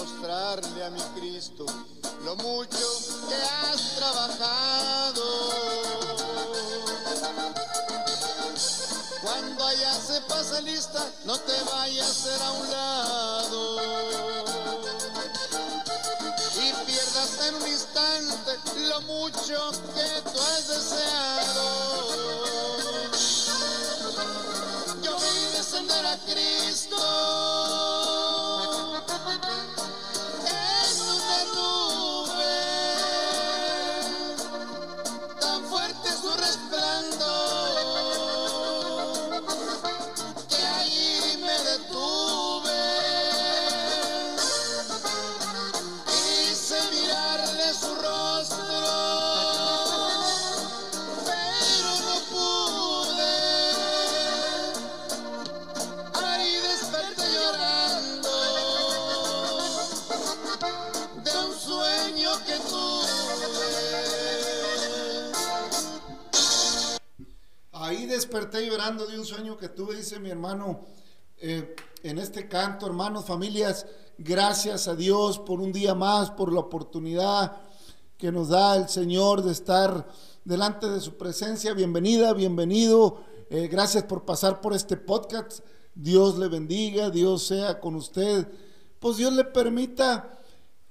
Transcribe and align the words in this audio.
y 0.00 0.06
demostrarle 0.06 0.84
a 0.84 0.90
mi 0.90 1.00
Cristo 1.18 1.66
lo 2.24 2.36
mucho 2.36 2.78
que 3.28 3.34
has 3.34 3.96
trabajado. 3.96 5.24
Cuando 9.22 9.66
allá 9.66 9.94
se 9.94 10.20
pase 10.22 10.62
lista, 10.62 11.06
no 11.24 11.38
te 11.38 11.52
vayas 11.72 12.06
a 12.06 12.10
hacer 12.10 12.42
a 12.42 12.50
un 12.52 12.70
lado 12.70 13.80
y 16.56 16.72
pierdas 16.86 17.48
en 17.48 17.54
un 17.56 17.68
instante 17.68 18.58
lo 18.88 19.00
mucho 19.02 19.70
que 19.94 20.22
tú 20.30 20.40
has 20.40 20.68
deseado. 20.68 22.10
Yo 25.02 25.16
vi 25.18 25.56
descender 25.56 26.06
a 26.06 26.16
Cristo 26.18 26.89
que. 62.44 62.60
Ahí 67.72 68.06
desperté 68.06 68.66
llorando 68.66 69.06
de 69.06 69.18
un 69.18 69.24
sueño 69.24 69.56
que 69.56 69.68
tuve, 69.68 69.96
dice 69.96 70.20
mi 70.20 70.30
hermano, 70.30 70.80
eh, 71.38 71.74
en 72.02 72.18
este 72.18 72.46
canto, 72.46 72.86
hermanos, 72.86 73.24
familias, 73.24 73.86
gracias 74.18 74.86
a 74.86 74.94
Dios 74.94 75.38
por 75.38 75.60
un 75.60 75.72
día 75.72 75.94
más, 75.94 76.30
por 76.30 76.52
la 76.52 76.60
oportunidad 76.60 77.56
que 78.16 78.30
nos 78.30 78.50
da 78.50 78.76
el 78.76 78.88
Señor 78.88 79.42
de 79.42 79.52
estar 79.52 80.06
delante 80.44 80.88
de 80.88 81.00
su 81.00 81.16
presencia. 81.16 81.72
Bienvenida, 81.72 82.34
bienvenido. 82.34 83.24
Eh, 83.48 83.66
gracias 83.66 84.04
por 84.04 84.24
pasar 84.24 84.60
por 84.60 84.74
este 84.74 84.96
podcast. 84.96 85.60
Dios 85.94 86.38
le 86.38 86.48
bendiga, 86.48 87.10
Dios 87.10 87.46
sea 87.46 87.80
con 87.80 87.94
usted. 87.94 88.46
Pues 88.98 89.16
Dios 89.16 89.32
le 89.32 89.44
permita, 89.44 90.38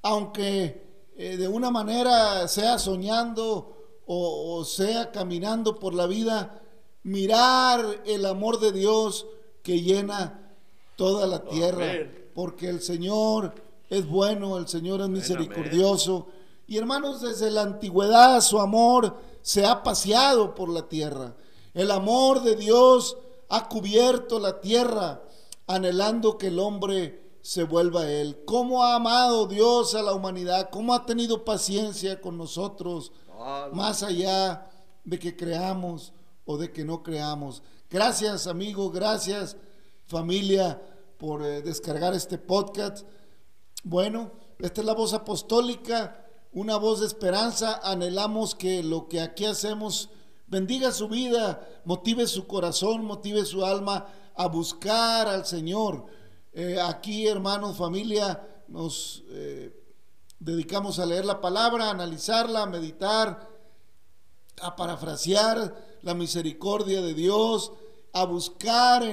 aunque 0.01 0.88
eh, 1.21 1.35
de 1.35 1.49
una 1.49 1.69
manera 1.69 2.47
sea 2.47 2.79
soñando 2.79 3.75
o, 4.05 4.55
o 4.55 4.63
sea 4.63 5.11
caminando 5.11 5.77
por 5.77 5.93
la 5.93 6.07
vida, 6.07 6.61
mirar 7.03 8.03
el 8.05 8.25
amor 8.25 8.61
de 8.61 8.71
Dios 8.71 9.27
que 9.61 9.81
llena 9.81 10.55
toda 10.95 11.27
la 11.27 11.43
tierra, 11.43 11.89
Amén. 11.89 12.29
porque 12.33 12.69
el 12.69 12.81
Señor 12.81 13.53
es 13.89 14.07
bueno, 14.07 14.57
el 14.57 14.69
Señor 14.69 15.01
es 15.01 15.09
misericordioso. 15.09 16.27
Y 16.67 16.77
hermanos, 16.77 17.19
desde 17.19 17.51
la 17.51 17.63
antigüedad 17.63 18.39
su 18.39 18.57
amor 18.61 19.17
se 19.41 19.65
ha 19.65 19.83
paseado 19.83 20.55
por 20.55 20.69
la 20.69 20.87
tierra. 20.87 21.35
El 21.73 21.91
amor 21.91 22.43
de 22.43 22.55
Dios 22.55 23.17
ha 23.49 23.67
cubierto 23.67 24.39
la 24.39 24.61
tierra, 24.61 25.21
anhelando 25.67 26.37
que 26.37 26.47
el 26.47 26.59
hombre 26.59 27.18
se 27.41 27.63
vuelva 27.63 28.01
a 28.01 28.11
Él. 28.11 28.43
¿Cómo 28.45 28.83
ha 28.83 28.95
amado 28.95 29.47
Dios 29.47 29.95
a 29.95 30.01
la 30.01 30.13
humanidad? 30.13 30.69
¿Cómo 30.71 30.93
ha 30.93 31.05
tenido 31.05 31.45
paciencia 31.45 32.19
con 32.19 32.37
nosotros? 32.37 33.11
Más 33.71 34.03
allá 34.03 34.69
de 35.03 35.17
que 35.17 35.35
creamos 35.35 36.13
o 36.45 36.57
de 36.57 36.71
que 36.71 36.83
no 36.83 37.03
creamos. 37.03 37.63
Gracias, 37.89 38.47
amigo, 38.47 38.91
gracias, 38.91 39.57
familia, 40.05 40.81
por 41.17 41.43
eh, 41.43 41.61
descargar 41.61 42.13
este 42.13 42.37
podcast. 42.37 43.05
Bueno, 43.83 44.31
esta 44.59 44.81
es 44.81 44.87
la 44.87 44.93
voz 44.93 45.13
apostólica, 45.13 46.25
una 46.51 46.77
voz 46.77 46.99
de 46.99 47.07
esperanza. 47.07 47.79
Anhelamos 47.83 48.55
que 48.55 48.83
lo 48.83 49.07
que 49.07 49.21
aquí 49.21 49.45
hacemos 49.45 50.09
bendiga 50.47 50.91
su 50.91 51.07
vida, 51.07 51.67
motive 51.85 52.27
su 52.27 52.47
corazón, 52.47 53.05
motive 53.05 53.45
su 53.45 53.65
alma 53.65 54.07
a 54.35 54.47
buscar 54.47 55.27
al 55.27 55.45
Señor. 55.45 56.05
Eh, 56.51 56.79
aquí, 56.81 57.27
hermanos, 57.27 57.77
familia, 57.77 58.63
nos 58.67 59.23
eh, 59.29 59.71
dedicamos 60.39 60.97
a 60.97 61.05
leer 61.05 61.25
la 61.25 61.39
palabra, 61.39 61.85
a 61.85 61.91
analizarla, 61.91 62.63
a 62.63 62.65
meditar, 62.65 63.47
a 64.61 64.75
parafrasear 64.75 65.99
la 66.01 66.13
misericordia 66.15 67.01
de 67.01 67.13
Dios, 67.13 67.71
a 68.13 68.25
buscar 68.25 69.03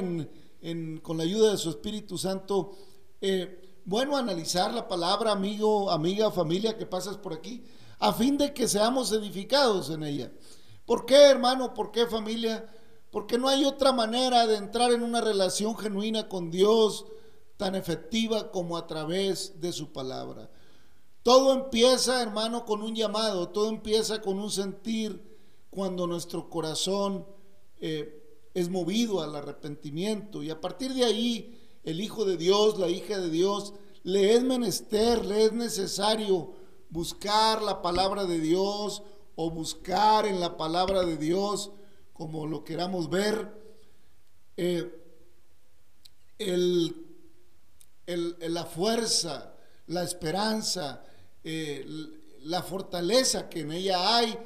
con 1.03 1.19
la 1.19 1.25
ayuda 1.25 1.51
de 1.51 1.59
su 1.59 1.71
Espíritu 1.71 2.17
Santo, 2.17 2.73
eh, 3.21 3.81
bueno, 3.85 4.17
analizar 4.17 4.73
la 4.73 4.89
palabra, 4.89 5.31
amigo, 5.33 5.91
amiga, 5.91 6.31
familia 6.31 6.77
que 6.77 6.87
pasas 6.87 7.19
por 7.19 7.35
aquí, 7.35 7.65
a 7.99 8.15
fin 8.15 8.39
de 8.39 8.55
que 8.55 8.67
seamos 8.67 9.13
edificados 9.13 9.91
en 9.91 10.03
ella. 10.03 10.33
¿Por 10.87 11.05
qué, 11.05 11.17
hermano? 11.17 11.75
¿Por 11.75 11.93
qué, 11.93 12.07
familia? 12.07 12.67
Porque 13.11 13.39
no 13.39 13.49
hay 13.49 13.65
otra 13.65 13.93
manera 13.93 14.47
de 14.47 14.57
entrar 14.57 14.91
en 14.93 15.03
una 15.03 15.21
relación 15.21 15.77
genuina 15.77 16.29
con 16.29 16.51
Dios 16.51 17.07
tan 17.57 17.75
efectiva 17.75 18.51
como 18.51 18.77
a 18.77 18.87
través 18.87 19.61
de 19.61 19.73
su 19.73 19.93
palabra. 19.93 20.51
Todo 21.23 21.55
empieza, 21.55 22.23
hermano, 22.23 22.65
con 22.65 22.83
un 22.83 22.95
llamado, 22.95 23.49
todo 23.49 23.69
empieza 23.69 24.21
con 24.21 24.39
un 24.39 24.51
sentir 24.51 25.21
cuando 25.71 26.07
nuestro 26.07 26.49
corazón 26.49 27.27
eh, 27.81 28.49
es 28.55 28.69
movido 28.69 29.21
al 29.21 29.35
arrepentimiento 29.35 30.43
y 30.43 30.51
a 30.51 30.61
partir 30.61 30.95
de 30.95 31.05
ahí 31.05 31.61
el 31.83 32.01
Hijo 32.01 32.25
de 32.25 32.37
Dios, 32.37 32.79
la 32.79 32.89
hija 32.89 33.19
de 33.19 33.31
Dios, 33.31 33.75
le 34.03 34.35
es 34.35 34.43
menester, 34.43 35.25
le 35.25 35.45
es 35.45 35.53
necesario 35.53 36.53
buscar 36.91 37.63
la 37.63 37.83
palabra 37.83 38.25
de 38.25 38.41
Dios 38.41 39.03
o 39.35 39.51
buscar 39.51 40.27
en 40.27 40.41
la 40.41 40.57
palabra 40.57 41.05
de 41.05 41.17
Dios, 41.17 41.73
como 42.13 42.47
lo 42.47 42.65
queramos 42.65 43.11
ver, 43.11 43.53
eh, 44.57 44.91
la 48.07 48.65
fuerza, 48.65 49.53
la 49.89 50.03
esperanza, 50.03 51.03
eh, 51.43 51.85
la 52.43 52.63
fortaleza 52.63 53.49
que 53.49 53.61
en 53.61 53.73
ella 53.73 54.17
hay 54.17 54.39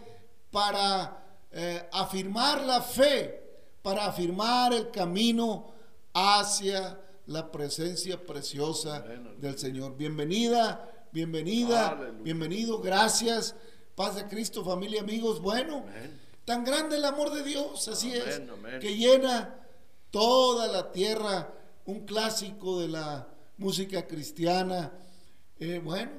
para 0.50 1.22
eh, 1.50 1.88
afirmar 1.92 2.64
la 2.64 2.80
fe, 2.80 3.42
para 3.82 4.06
afirmar 4.06 4.72
el 4.72 4.90
camino 4.90 5.72
hacia 6.12 6.98
la 7.26 7.50
presencia 7.50 8.24
preciosa 8.24 9.00
del 9.38 9.58
Señor. 9.58 9.96
Bienvenida, 9.96 11.08
bienvenida, 11.12 12.12
bienvenido, 12.22 12.80
gracias. 12.80 13.54
Paz 13.94 14.16
de 14.16 14.26
Cristo, 14.26 14.64
familia, 14.64 15.02
amigos. 15.02 15.40
Bueno, 15.40 15.84
tan 16.44 16.64
grande 16.64 16.96
el 16.96 17.04
amor 17.04 17.32
de 17.32 17.42
Dios, 17.42 17.86
así 17.88 18.12
es, 18.12 18.40
que 18.80 18.96
llena 18.96 19.54
toda 20.10 20.66
la 20.66 20.90
tierra, 20.90 21.52
un 21.84 22.06
clásico 22.06 22.80
de 22.80 22.88
la 22.88 23.28
música 23.60 24.06
cristiana. 24.06 24.92
Eh, 25.58 25.80
bueno, 25.84 26.10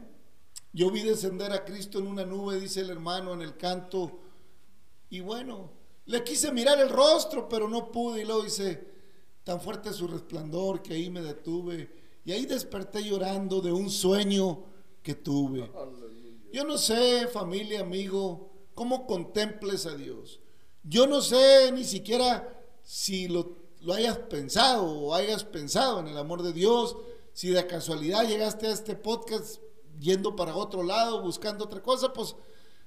yo 0.72 0.92
vi 0.92 1.02
descender 1.02 1.52
a 1.52 1.66
Cristo 1.66 2.00
en 2.00 2.08
una 2.08 2.24
nube, 2.24 2.60
dice 2.60 2.82
el 2.82 2.92
hermano 2.92 3.34
en 3.34 3.42
el 3.42 3.58
canto, 3.58 4.20
y 5.10 5.20
bueno, 5.20 5.72
le 6.06 6.24
quise 6.24 6.52
mirar 6.52 6.80
el 6.80 6.90
rostro, 6.90 7.50
pero 7.50 7.68
no 7.68 7.92
pude, 7.92 8.22
y 8.22 8.26
luego 8.26 8.44
dice, 8.44 8.88
tan 9.44 9.60
fuerte 9.60 9.92
su 9.92 10.08
resplandor 10.08 10.82
que 10.82 10.94
ahí 10.94 11.10
me 11.10 11.22
detuve, 11.22 11.92
y 12.24 12.32
ahí 12.32 12.46
desperté 12.46 13.04
llorando 13.04 13.60
de 13.60 13.72
un 13.72 13.90
sueño 13.90 14.64
que 15.02 15.16
tuve. 15.16 15.70
Yo 16.54 16.64
no 16.64 16.78
sé, 16.78 17.28
familia, 17.28 17.82
amigo, 17.82 18.52
cómo 18.76 19.08
contemples 19.08 19.88
a 19.88 19.96
Dios. 19.96 20.40
Yo 20.84 21.08
no 21.08 21.22
sé 21.22 21.72
ni 21.72 21.84
siquiera 21.84 22.62
si 22.84 23.28
lo, 23.28 23.58
hayas 23.94 24.18
pensado 24.20 24.86
o 24.86 25.16
hayas 25.16 25.44
pensado 25.44 26.00
en 26.00 26.08
el 26.08 26.18
amor 26.18 26.44
de 26.44 26.54
Dios, 26.54 26.96
si 27.34 27.50
de 27.50 27.66
casualidad 27.68 28.28
llegaste 28.28 28.68
a 28.68 28.72
este 28.72 28.96
podcast 28.96 29.62
yendo 30.00 30.36
para 30.36 30.56
otro 30.56 30.84
lado, 30.84 31.22
buscando 31.22 31.66
otra 31.66 31.82
cosa, 31.82 32.12
pues 32.12 32.36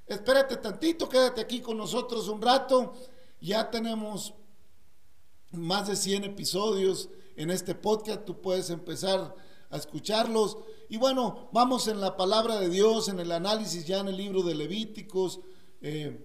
espérate 0.06 0.56
tantito, 0.56 1.08
quédate 1.08 1.40
aquí 1.40 1.60
con 1.60 1.76
nosotros 1.76 2.28
un 2.28 2.42
rato. 2.42 2.94
Ya 3.40 3.70
tenemos 3.70 4.34
más 5.52 5.88
de 5.88 5.96
100 5.96 6.24
episodios 6.24 7.08
en 7.36 7.50
este 7.50 7.74
podcast, 7.74 8.24
tú 8.24 8.40
puedes 8.40 8.70
empezar 8.70 9.34
a 9.70 9.76
escucharlos. 9.76 10.58
Y 10.88 10.96
bueno, 10.96 11.48
vamos 11.52 11.88
en 11.88 12.00
la 12.00 12.16
palabra 12.16 12.58
de 12.58 12.68
Dios, 12.68 13.08
en 13.08 13.20
el 13.20 13.32
análisis 13.32 13.86
ya 13.86 14.00
en 14.00 14.08
el 14.08 14.16
libro 14.16 14.42
de 14.42 14.54
Levíticos, 14.54 15.40
eh, 15.80 16.18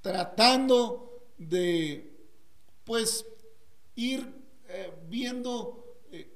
tratando 0.00 1.22
de, 1.38 2.28
pues, 2.84 3.26
ir 3.94 4.34
eh, 4.68 4.92
viendo 5.08 5.83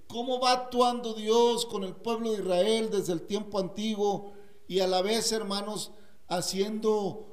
cómo 0.08 0.40
va 0.40 0.52
actuando 0.52 1.14
Dios 1.14 1.66
con 1.66 1.84
el 1.84 1.94
pueblo 1.94 2.32
de 2.32 2.38
Israel 2.42 2.90
desde 2.90 3.12
el 3.12 3.22
tiempo 3.22 3.58
antiguo 3.58 4.32
y 4.66 4.80
a 4.80 4.86
la 4.86 5.02
vez, 5.02 5.30
hermanos, 5.32 5.92
haciendo 6.26 7.26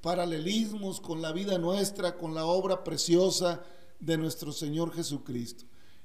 paralelismos 0.00 1.00
con 1.00 1.22
la 1.22 1.32
vida 1.32 1.58
nuestra, 1.58 2.16
con 2.18 2.34
la 2.34 2.44
obra 2.44 2.84
preciosa 2.84 3.62
de 4.00 4.18
nuestro 4.18 4.52
Señor 4.52 4.92
Jesucristo. 4.92 5.64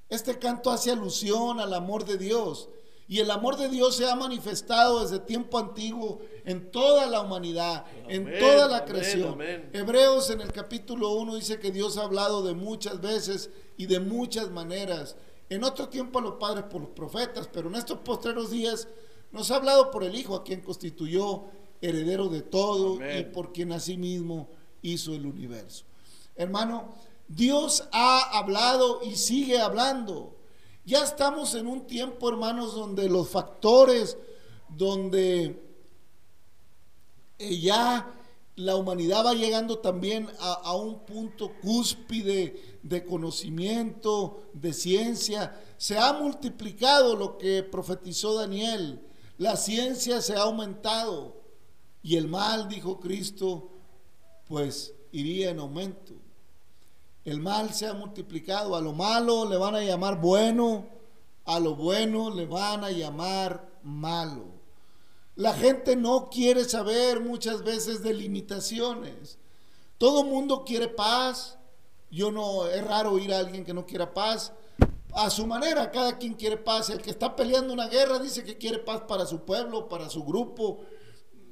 Este 0.09 0.37
canto 0.39 0.69
hace 0.71 0.91
alusión 0.91 1.59
al 1.59 1.73
amor 1.73 2.05
de 2.05 2.17
Dios. 2.17 2.69
Y 3.09 3.19
el 3.19 3.31
amor 3.31 3.55
de 3.55 3.69
Dios 3.69 3.95
se 3.95 4.09
ha 4.09 4.15
manifestado 4.15 5.01
desde 5.01 5.19
tiempo 5.19 5.57
antiguo 5.57 6.19
en 6.43 6.71
toda 6.71 7.07
la 7.07 7.21
humanidad, 7.21 7.85
en 8.09 8.37
toda 8.37 8.67
la 8.67 8.83
creación. 8.83 9.39
Hebreos 9.71 10.29
en 10.29 10.41
el 10.41 10.51
capítulo 10.51 11.11
1 11.11 11.35
dice 11.35 11.57
que 11.57 11.71
Dios 11.71 11.97
ha 11.97 12.03
hablado 12.03 12.43
de 12.43 12.53
muchas 12.53 12.99
veces 12.99 13.49
y 13.77 13.85
de 13.85 14.01
muchas 14.01 14.51
maneras. 14.51 15.15
En 15.49 15.63
otro 15.63 15.87
tiempo 15.87 16.19
a 16.19 16.21
los 16.21 16.33
padres 16.33 16.65
por 16.65 16.81
los 16.81 16.89
profetas, 16.89 17.47
pero 17.51 17.69
en 17.69 17.75
estos 17.75 17.99
postreros 17.99 18.51
días 18.51 18.87
nos 19.31 19.51
ha 19.51 19.57
hablado 19.57 19.91
por 19.91 20.03
el 20.03 20.15
Hijo, 20.15 20.35
a 20.35 20.43
quien 20.43 20.61
constituyó 20.61 21.45
heredero 21.81 22.27
de 22.27 22.41
todo 22.41 22.99
y 23.17 23.23
por 23.23 23.53
quien 23.53 23.71
asimismo 23.71 24.49
hizo 24.81 25.13
el 25.13 25.25
universo. 25.25 25.85
Hermano, 26.35 26.93
Dios 27.27 27.87
ha 27.91 28.37
hablado 28.37 29.01
y 29.03 29.15
sigue 29.15 29.59
hablando. 29.59 30.35
Ya 30.85 31.03
estamos 31.03 31.55
en 31.55 31.67
un 31.67 31.85
tiempo, 31.85 32.29
hermanos, 32.29 32.73
donde 32.73 33.09
los 33.09 33.27
factores, 33.29 34.17
donde 34.69 35.61
eh, 37.39 37.59
ya 37.59 38.13
la 38.55 38.75
humanidad 38.75 39.25
va 39.25 39.33
llegando 39.33 39.79
también 39.79 40.27
a, 40.39 40.75
un 40.75 41.05
punto 41.05 41.51
cúspide 41.61 42.76
de 42.87 43.05
conocimiento, 43.05 44.49
de 44.53 44.73
ciencia. 44.73 45.59
Se 45.77 45.97
ha 45.97 46.13
multiplicado 46.13 47.15
lo 47.15 47.37
que 47.37 47.63
profetizó 47.63 48.35
Daniel. 48.35 49.01
La 49.37 49.55
ciencia 49.57 50.21
se 50.21 50.35
ha 50.35 50.43
aumentado. 50.43 51.35
Y 52.01 52.15
el 52.15 52.27
mal, 52.27 52.69
dijo 52.69 52.99
Cristo, 52.99 53.69
pues 54.47 54.93
iría 55.11 55.49
en 55.49 55.59
aumento. 55.59 56.13
El 57.25 57.39
mal 57.41 57.73
se 57.73 57.87
ha 57.87 57.93
multiplicado. 57.93 58.75
A 58.75 58.81
lo 58.81 58.93
malo 58.93 59.47
le 59.49 59.57
van 59.57 59.75
a 59.75 59.83
llamar 59.83 60.21
bueno, 60.21 60.87
a 61.45 61.59
lo 61.59 61.75
bueno 61.75 62.29
le 62.33 62.45
van 62.45 62.83
a 62.83 62.91
llamar 62.91 63.69
malo. 63.83 64.45
La 65.35 65.53
gente 65.53 65.95
no 65.95 66.29
quiere 66.29 66.63
saber 66.63 67.19
muchas 67.19 67.63
veces 67.63 68.01
de 68.01 68.13
limitaciones. 68.13 69.37
Todo 69.97 70.23
mundo 70.23 70.63
quiere 70.65 70.87
paz. 70.87 71.57
Yo 72.09 72.31
no, 72.31 72.67
es 72.67 72.83
raro 72.85 73.13
oír 73.13 73.33
a 73.33 73.39
alguien 73.39 73.65
que 73.65 73.73
no 73.73 73.85
quiera 73.85 74.13
paz. 74.13 74.53
A 75.13 75.29
su 75.29 75.47
manera, 75.47 75.91
cada 75.91 76.17
quien 76.17 76.35
quiere 76.35 76.57
paz. 76.57 76.89
El 76.89 77.01
que 77.01 77.09
está 77.09 77.35
peleando 77.35 77.73
una 77.73 77.87
guerra 77.87 78.19
dice 78.19 78.43
que 78.43 78.57
quiere 78.57 78.79
paz 78.79 79.01
para 79.07 79.25
su 79.25 79.41
pueblo, 79.41 79.87
para 79.89 80.09
su 80.09 80.23
grupo. 80.23 80.81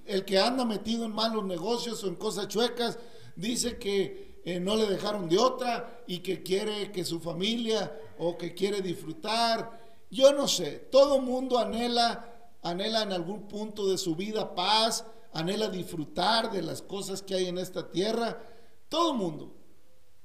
El 0.06 0.24
que 0.24 0.40
anda 0.40 0.66
metido 0.66 1.06
en 1.06 1.14
malos 1.14 1.44
negocios 1.46 2.04
o 2.04 2.08
en 2.08 2.16
cosas 2.16 2.48
chuecas 2.48 3.00
dice 3.36 3.78
que 3.78 4.42
eh, 4.46 4.60
no 4.60 4.76
le 4.76 4.86
dejaron 4.86 5.28
de 5.28 5.40
otra 5.40 6.04
y 6.08 6.20
que 6.20 6.44
quiere 6.44 6.92
que 6.92 7.04
su 7.04 7.20
familia 7.20 7.92
o 8.20 8.38
que 8.38 8.54
quiere 8.54 8.82
disfrutar. 8.82 9.84
Yo 10.12 10.32
no 10.34 10.48
sé, 10.48 10.88
todo 10.92 11.20
mundo 11.20 11.58
anhela, 11.58 12.52
anhela 12.62 13.02
en 13.02 13.12
algún 13.12 13.48
punto 13.48 13.88
de 13.88 13.98
su 13.98 14.16
vida 14.16 14.54
paz, 14.54 15.06
anhela 15.34 15.68
disfrutar 15.68 16.52
de 16.52 16.62
las 16.62 16.82
cosas 16.82 17.24
que 17.24 17.34
hay 17.34 17.48
en 17.48 17.58
esta 17.58 17.92
tierra, 17.92 18.40
todo 18.88 19.16
mundo, 19.16 19.56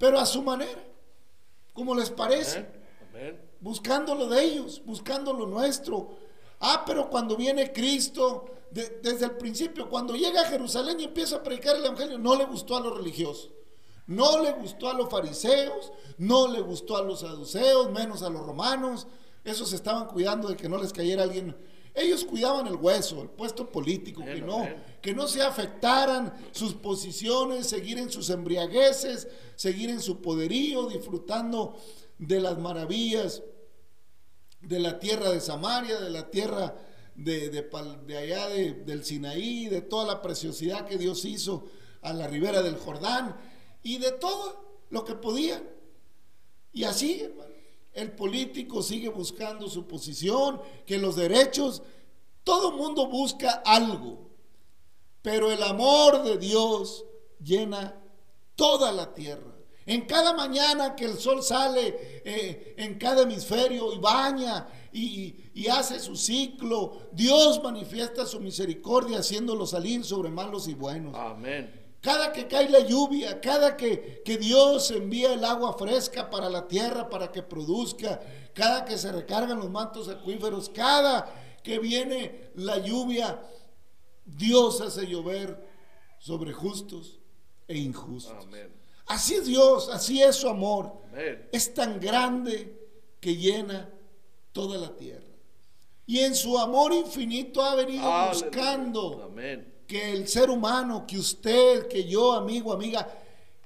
pero 0.01 0.19
a 0.19 0.25
su 0.25 0.41
manera, 0.41 0.83
como 1.75 1.95
les 1.95 2.09
parece, 2.09 2.67
buscando 3.61 4.15
lo 4.15 4.29
de 4.29 4.43
ellos, 4.43 4.81
buscando 4.83 5.31
lo 5.35 5.47
nuestro. 5.47 6.17
Ah, 6.59 6.85
pero 6.87 7.11
cuando 7.11 7.37
viene 7.37 7.71
Cristo, 7.71 8.47
desde 8.71 9.27
el 9.27 9.33
principio, 9.33 9.91
cuando 9.91 10.17
llega 10.17 10.41
a 10.41 10.47
Jerusalén 10.47 10.99
y 11.01 11.05
empieza 11.05 11.37
a 11.37 11.43
predicar 11.43 11.77
el 11.77 11.85
Evangelio, 11.85 12.17
no 12.17 12.35
le 12.35 12.47
gustó 12.47 12.79
a 12.79 12.81
los 12.81 12.97
religiosos. 12.97 13.51
No 14.07 14.43
le 14.43 14.53
gustó 14.53 14.89
a 14.89 14.95
los 14.95 15.11
fariseos, 15.11 15.93
no 16.17 16.49
le 16.49 16.63
gustó 16.63 16.97
a 16.97 17.03
los 17.03 17.21
saduceos, 17.21 17.91
menos 17.91 18.23
a 18.23 18.31
los 18.31 18.47
romanos. 18.47 19.07
Esos 19.45 19.75
estaban 19.75 20.07
cuidando 20.07 20.49
de 20.49 20.57
que 20.57 20.71
no 20.71 20.79
les 20.79 20.95
cayera 20.95 21.25
alguien. 21.25 21.55
Ellos 21.95 22.25
cuidaban 22.25 22.67
el 22.67 22.77
hueso, 22.77 23.23
el 23.23 23.31
puesto 23.31 23.71
político, 23.71 24.25
que 24.25 24.41
no, 24.41 24.69
que 25.01 25.15
no 25.15 25.27
se 25.27 25.43
afectaran 25.43 26.33
sus 26.53 26.75
posiciones, 26.75 27.67
seguir 27.67 27.99
en 27.99 28.11
sus 28.11 28.31
embriagueces, 28.31 29.29
seguir 29.57 29.91
en 29.91 30.01
su 30.01 30.21
poderío, 30.21 30.89
disfrutando 30.89 31.77
de 32.19 32.41
las 32.41 32.59
maravillas 32.59 33.43
de 34.61 34.79
la 34.79 34.99
tierra 34.99 35.31
de 35.31 35.41
Samaria, 35.41 36.01
de 36.01 36.11
la 36.11 36.31
tierra 36.31 36.77
de, 37.15 37.51
de 37.51 38.19
allá 38.19 38.49
del 38.49 39.05
Sinaí, 39.05 39.69
de 39.69 39.81
toda 39.81 40.07
la 40.07 40.23
preciosidad 40.23 40.87
que 40.87 40.99
Dios 40.99 41.25
hizo 41.25 41.65
a 42.03 42.13
la 42.13 42.27
ribera 42.27 42.63
del 42.63 42.77
Jordán 42.77 43.37
y 43.83 43.99
de 43.99 44.13
todo 44.13 44.85
lo 44.91 45.05
que 45.05 45.15
podía. 45.15 45.63
Y 46.73 46.85
así, 46.85 47.29
el 47.93 48.13
político 48.13 48.83
sigue 48.83 49.09
buscando 49.09 49.69
su 49.69 49.87
posición, 49.87 50.61
que 50.87 50.99
los 50.99 51.17
derechos, 51.17 51.83
todo 52.45 52.73
mundo 52.73 53.09
busca 53.09 53.63
algo, 53.65 54.31
pero 55.23 55.51
el 55.51 55.63
amor 55.63 56.23
de 56.23 56.39
Dios 56.39 57.05
llena 57.43 58.01
toda 58.55 58.93
la 58.93 59.13
tierra. 59.13 59.57
En 59.87 60.03
cada 60.03 60.35
mañana 60.35 60.95
que 60.95 61.05
el 61.05 61.19
sol 61.19 61.43
sale 61.43 62.23
eh, 62.25 62.75
en 62.79 62.99
cada 62.99 63.23
hemisferio 63.23 63.93
y 63.93 63.99
baña 63.99 64.69
y, 64.93 65.35
y, 65.55 65.69
hace 65.69 65.99
su 65.99 66.17
ciclo, 66.17 67.09
Dios 67.13 67.61
manifiesta 67.63 68.27
su 68.27 68.41
misericordia 68.41 69.19
haciéndolo 69.19 69.67
salir 69.67 70.05
sobre 70.05 70.31
malos 70.31 70.69
y 70.69 70.75
buenos. 70.75 71.15
Amén. 71.17 71.80
Cada 72.01 72.33
que 72.33 72.49
cae 72.49 72.69
la 72.71 72.81
lluvia, 72.81 73.41
cada 73.41 73.77
que, 73.77 74.23
que, 74.25 74.39
Dios 74.39 74.91
envía 74.91 75.35
el 75.35 75.45
agua 75.45 75.75
fresca 75.75 76.31
para 76.31 76.49
la 76.49 76.67
tierra 76.67 77.11
para 77.11 77.31
que 77.31 77.43
produzca, 77.43 78.21
cada 78.55 78.87
que 78.87 78.97
se 78.97 79.13
recargan 79.13 79.59
los 79.59 79.71
mantos 79.71 80.09
acuíferos, 80.09 80.71
cada 80.71 81.59
que 81.63 81.79
viene 81.79 82.51
la 82.55 82.79
lluvia 82.79 83.39
Dios 84.37 84.81
hace 84.81 85.07
llover 85.07 85.69
sobre 86.19 86.53
justos 86.53 87.19
e 87.67 87.79
injustos. 87.79 88.47
Así 89.07 89.35
es 89.35 89.47
Dios, 89.47 89.89
así 89.93 90.23
es 90.23 90.37
su 90.37 90.49
amor. 90.49 90.93
Es 91.53 91.75
tan 91.75 92.01
grande 92.01 92.89
que 93.21 93.37
llena 93.37 93.91
toda 94.53 94.79
la 94.79 94.95
tierra. 94.97 95.27
Y 96.07 96.21
en 96.21 96.35
su 96.35 96.59
amor 96.59 96.93
infinito 96.93 97.63
ha 97.63 97.75
venido 97.75 98.09
buscando 98.29 99.33
que 99.91 100.13
el 100.13 100.29
ser 100.29 100.51
humano, 100.51 101.05
que 101.05 101.19
usted, 101.19 101.89
que 101.89 102.05
yo, 102.05 102.33
amigo, 102.35 102.73
amiga, 102.73 103.13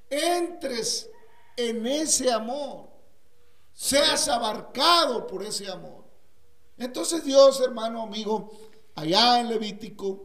entres 0.09 1.11
en 1.55 1.87
ese 1.87 2.33
amor, 2.33 2.89
seas 3.75 4.27
abarcado 4.29 5.27
por 5.27 5.43
ese 5.43 5.69
amor. 5.69 6.03
Entonces 6.79 7.25
Dios, 7.25 7.61
hermano, 7.61 8.01
amigo, 8.01 8.51
allá 8.95 9.39
en 9.39 9.51
Levítico, 9.51 10.25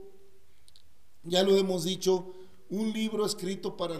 ya 1.24 1.44
lo 1.44 1.58
hemos 1.58 1.84
dicho, 1.84 2.32
un 2.70 2.94
libro 2.94 3.26
escrito 3.26 3.76
para, 3.76 4.00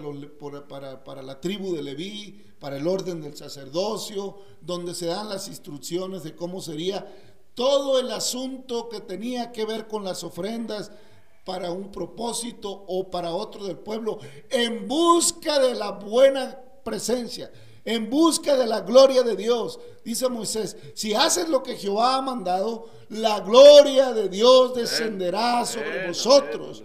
para, 0.70 1.04
para, 1.04 1.22
la 1.22 1.42
tribu 1.42 1.76
de 1.76 1.84
Leví, 1.84 2.46
para 2.62 2.78
el 2.78 2.88
orden 2.88 3.20
del 3.20 3.36
sacerdocio, 3.36 4.38
donde 4.62 4.96
se 4.96 5.08
dan 5.08 5.28
las 5.28 5.50
instrucciones 5.50 6.24
de 6.24 6.34
cómo 6.34 6.62
sería 6.62 7.06
todo 7.56 8.00
el 8.00 8.10
asunto 8.10 8.88
que 8.88 9.02
tenía 9.02 9.52
que 9.52 9.66
ver 9.66 9.90
con 9.90 10.06
las 10.06 10.24
ofrendas 10.24 10.92
para 11.50 11.72
un 11.72 11.92
propósito 11.92 12.70
o 12.70 13.10
para 13.10 13.34
otro 13.34 13.66
del 13.66 13.80
pueblo, 13.80 14.20
en 14.52 14.88
busca 14.88 15.58
de 15.58 15.74
la 15.74 15.94
buena 15.94 16.56
presencia, 16.84 17.52
en 17.84 18.08
busca 18.08 18.56
de 18.56 18.68
la 18.68 18.82
gloria 18.82 19.24
de 19.24 19.36
Dios. 19.36 19.80
Dice 20.06 20.30
Moisés, 20.30 20.78
si 20.94 21.16
haces 21.16 21.50
lo 21.50 21.64
que 21.64 21.76
Jehová 21.76 22.18
ha 22.18 22.22
mandado, 22.22 22.88
la 23.10 23.40
gloria 23.40 24.14
de 24.14 24.30
Dios 24.30 24.76
descenderá 24.76 25.66
sobre 25.66 26.06
vosotros. 26.06 26.84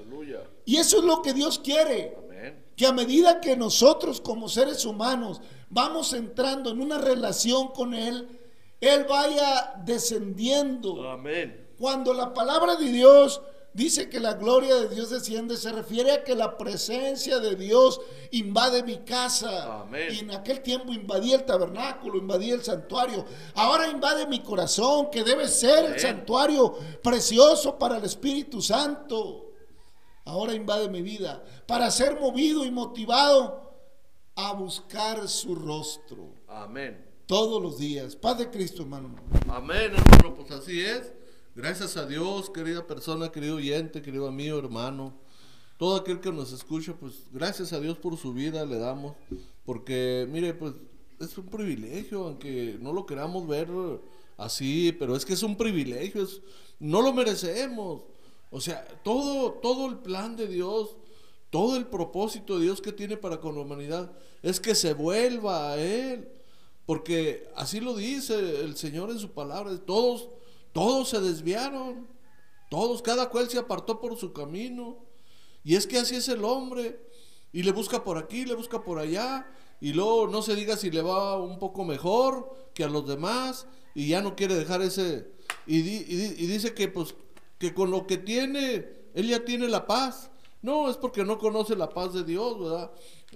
y 0.65 0.77
eso 0.77 1.01
es 1.01 1.05
lo 1.05 1.21
que 1.21 1.35
Dios 1.35 1.59
quiere. 1.59 2.17
Que 2.75 2.87
a 2.87 2.93
medida 2.93 3.43
que 3.43 3.59
nosotros 3.59 4.19
como 4.19 4.49
seres 4.49 4.87
humanos 4.87 5.43
vamos 5.69 6.15
entrando 6.15 6.71
en 6.71 6.81
una 6.81 6.97
relación 6.97 7.69
con 7.69 7.93
Él, 7.93 8.27
él 8.81 9.05
vaya 9.05 9.75
descendiendo. 9.85 11.07
Amén. 11.07 11.69
Cuando 11.79 12.15
la 12.15 12.33
palabra 12.33 12.77
de 12.77 12.87
Dios 12.87 13.43
dice 13.75 14.09
que 14.09 14.19
la 14.21 14.35
gloria 14.35 14.75
de 14.77 14.89
Dios 14.89 15.11
desciende, 15.11 15.57
se 15.57 15.71
refiere 15.71 16.13
a 16.13 16.25
que 16.25 16.35
la 16.35 16.57
presencia 16.57 17.39
de 17.41 17.55
Dios 17.57 18.01
invade 18.31 18.83
mi 18.83 18.99
casa. 18.99 19.83
Amén. 19.83 20.09
Y 20.15 20.21
en 20.21 20.31
aquel 20.31 20.63
tiempo 20.63 20.93
invadía 20.93 21.37
el 21.37 21.45
tabernáculo, 21.45 22.17
invadía 22.17 22.55
el 22.55 22.63
santuario. 22.63 23.27
Ahora 23.55 23.89
invade 23.89 24.27
mi 24.27 24.41
corazón, 24.41 25.11
que 25.11 25.23
debe 25.23 25.49
ser 25.49 25.85
el 25.85 26.01
santuario 26.01 26.75
precioso 27.03 27.79
para 27.79 27.99
el 27.99 28.05
Espíritu 28.05 28.63
Santo. 28.63 29.53
Ahora 30.25 30.55
invade 30.55 30.89
mi 30.89 31.03
vida 31.03 31.45
para 31.67 31.91
ser 31.91 32.19
movido 32.19 32.65
y 32.65 32.71
motivado 32.71 33.75
a 34.37 34.55
buscar 34.55 35.29
su 35.29 35.55
rostro. 35.55 36.33
Amén 36.49 37.15
todos 37.27 37.63
los 37.63 37.79
días. 37.79 38.17
Paz 38.17 38.39
de 38.39 38.51
Cristo, 38.51 38.83
hermano. 38.83 39.15
Amén, 39.49 39.93
hermano, 39.95 40.35
pues 40.35 40.51
así 40.51 40.81
es. 40.83 41.13
Gracias 41.57 41.97
a 41.97 42.05
Dios, 42.05 42.51
querida 42.51 42.85
persona, 42.85 43.31
querido 43.31 43.55
oyente, 43.55 44.03
querido 44.03 44.27
amigo, 44.27 44.59
hermano. 44.59 45.15
Todo 45.79 45.95
aquel 45.95 46.19
que 46.19 46.33
nos 46.33 46.53
escucha, 46.53 46.95
pues 46.95 47.29
gracias 47.31 47.73
a 47.73 47.79
Dios 47.79 47.97
por 47.97 48.17
su 48.17 48.33
vida 48.33 48.67
le 48.67 48.77
damos. 48.77 49.15
Porque, 49.65 50.27
mire, 50.29 50.53
pues 50.55 50.75
es 51.21 51.39
un 51.39 51.47
privilegio, 51.47 52.25
aunque 52.25 52.77
no 52.81 52.93
lo 52.93 53.07
queramos 53.07 53.47
ver 53.47 53.69
así, 54.37 54.97
pero 54.99 55.15
es 55.15 55.25
que 55.25 55.35
es 55.35 55.45
un 55.45 55.57
privilegio, 55.57 56.27
no 56.81 57.01
lo 57.01 57.13
merecemos. 57.13 58.03
O 58.51 58.61
sea, 58.61 58.85
todo, 59.05 59.53
todo 59.53 59.87
el 59.89 59.99
plan 59.99 60.35
de 60.35 60.49
Dios, 60.49 60.97
todo 61.51 61.77
el 61.77 61.87
propósito 61.87 62.59
de 62.59 62.65
Dios 62.65 62.81
que 62.81 62.91
tiene 62.91 63.17
para 63.17 63.41
con 63.41 63.55
la 63.55 63.61
humanidad 63.61 64.11
es 64.43 64.59
que 64.59 64.75
se 64.75 64.93
vuelva 64.93 65.71
a 65.71 65.77
Él. 65.77 66.29
Porque 66.85 67.49
así 67.55 67.79
lo 67.79 67.95
dice 67.95 68.35
el 68.65 68.77
Señor 68.77 69.13
en 69.13 69.21
su 69.21 69.31
palabra. 69.31 69.79
Todos, 69.79 70.29
todos 70.75 71.09
se 71.09 71.21
desviaron. 71.21 72.07
Todos, 72.69 73.01
cada 73.01 73.31
cual 73.31 73.49
se 73.49 73.59
apartó 73.59 74.01
por 74.01 74.19
su 74.19 74.33
camino. 74.35 74.99
Y 75.63 75.77
es 75.77 75.87
que 75.87 75.99
así 75.99 76.17
es 76.17 76.29
el 76.29 76.45
hombre. 76.45 77.01
Y 77.53 77.63
le 77.63 77.71
busca 77.71 78.03
por 78.05 78.19
aquí, 78.19 78.45
le 78.45 78.55
busca 78.55 78.83
por 78.83 78.99
allá. 78.99 79.47
Y 79.81 79.93
luego 79.93 80.27
no 80.27 80.43
se 80.43 80.57
diga 80.57 80.77
si 80.77 80.91
le 80.91 81.01
va 81.01 81.39
un 81.39 81.59
poco 81.59 81.85
mejor 81.85 82.53
que 82.75 82.85
a 82.85 82.89
los 82.89 83.07
demás. 83.07 83.67
Y 83.95 84.09
ya 84.09 84.21
no 84.21 84.35
quiere 84.35 84.57
dejar 84.57 84.83
ese. 84.83 85.31
Y, 85.67 85.81
dice 85.81 86.75
que 86.75 86.89
pues 86.89 87.15
que 87.59 87.73
con 87.73 87.93
lo 87.93 88.07
que 88.07 88.19
tiene, 88.19 88.89
él 89.15 89.29
ya 89.29 89.45
tiene 89.45 89.69
la 89.69 89.87
paz. 89.87 90.31
No, 90.61 90.91
es 90.91 90.97
porque 90.97 91.25
no 91.25 91.39
conoce 91.39 91.77
la 91.77 91.91
paz 91.91 92.13
de 92.15 92.25
Dios, 92.25 92.59
¿verdad? 92.59 92.91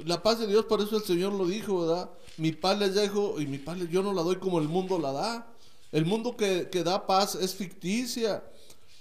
La 0.05 0.23
paz 0.23 0.41
de 0.41 0.49
Dios, 0.49 0.65
por 0.65 0.81
eso 0.81 0.97
el 0.97 1.05
Señor 1.05 1.35
lo 1.35 1.47
dijo, 1.47 1.87
¿verdad? 1.87 2.11
Mi 2.39 2.53
paz 2.53 2.79
les 2.79 2.95
dejo 2.95 3.41
y 3.41 3.47
mi 3.47 3.59
paz 3.59 3.79
yo 3.91 4.03
no 4.03 4.13
la 4.13 4.23
doy 4.23 4.37
como 4.37 4.59
el 4.59 4.67
mundo 4.67 4.99
la 4.99 5.13
da. 5.13 5.55
El 5.93 6.05
mundo 6.05 6.37
que, 6.37 6.69
da 6.85 7.07
paz 7.07 7.35
es 7.35 7.55
ficticia. 7.55 8.43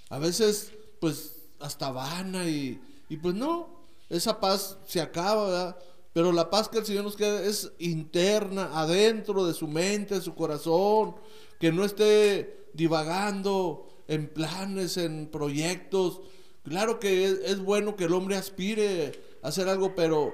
A 0.08 0.18
veces, 0.18 0.72
pues, 1.00 1.36
hasta 1.60 1.90
vana 1.90 2.48
y, 2.48 2.80
y 3.08 3.16
pues 3.16 3.34
no, 3.34 3.82
esa 4.08 4.40
paz 4.40 4.78
se 4.86 5.00
acaba, 5.00 5.44
¿verdad? 5.44 5.78
Pero 6.12 6.32
la 6.32 6.50
paz 6.50 6.68
que 6.68 6.78
el 6.78 6.86
Señor 6.86 7.04
nos 7.04 7.16
queda 7.16 7.42
es 7.42 7.72
interna, 7.78 8.70
adentro 8.72 9.46
de 9.46 9.54
su 9.54 9.68
mente, 9.68 10.14
de 10.14 10.20
su 10.20 10.34
corazón, 10.34 11.16
que 11.60 11.72
no 11.72 11.84
esté 11.84 12.68
divagando 12.72 13.88
en 14.08 14.28
planes, 14.28 14.96
en 14.96 15.28
proyectos. 15.30 16.20
Claro 16.62 16.98
que 16.98 17.24
es, 17.24 17.32
es 17.44 17.60
bueno 17.60 17.96
que 17.96 18.04
el 18.04 18.14
hombre 18.14 18.36
aspire 18.36 19.20
a 19.42 19.48
hacer 19.48 19.68
algo, 19.68 19.94
pero 19.94 20.32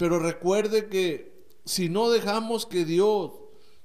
pero 0.00 0.18
recuerde 0.18 0.88
que 0.88 1.44
si 1.66 1.90
no 1.90 2.08
dejamos 2.08 2.64
que 2.64 2.86
Dios 2.86 3.32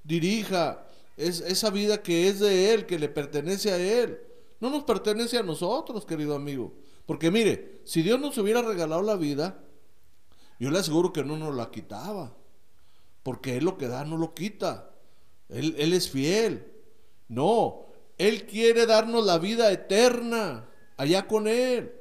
dirija 0.05 0.84
esa 1.17 1.69
vida 1.69 2.01
que 2.03 2.27
es 2.27 2.39
de 2.39 2.73
Él, 2.73 2.85
que 2.85 2.99
le 2.99 3.09
pertenece 3.09 3.71
a 3.71 3.77
Él, 3.77 4.19
no 4.59 4.69
nos 4.69 4.83
pertenece 4.83 5.37
a 5.37 5.43
nosotros, 5.43 6.05
querido 6.05 6.35
amigo. 6.35 6.73
Porque 7.05 7.31
mire, 7.31 7.81
si 7.85 8.01
Dios 8.01 8.19
nos 8.19 8.37
hubiera 8.37 8.61
regalado 8.61 9.01
la 9.01 9.15
vida, 9.15 9.63
yo 10.59 10.71
le 10.71 10.79
aseguro 10.79 11.13
que 11.13 11.23
no 11.23 11.37
nos 11.37 11.55
la 11.55 11.71
quitaba. 11.71 12.35
Porque 13.23 13.57
Él 13.57 13.65
lo 13.65 13.77
que 13.77 13.87
da 13.87 14.05
no 14.05 14.17
lo 14.17 14.33
quita. 14.33 14.91
Él, 15.49 15.75
él 15.77 15.93
es 15.93 16.09
fiel. 16.09 16.71
No, 17.27 17.85
Él 18.17 18.45
quiere 18.45 18.85
darnos 18.85 19.25
la 19.25 19.37
vida 19.37 19.71
eterna 19.71 20.69
allá 20.97 21.27
con 21.27 21.47
Él. 21.47 21.93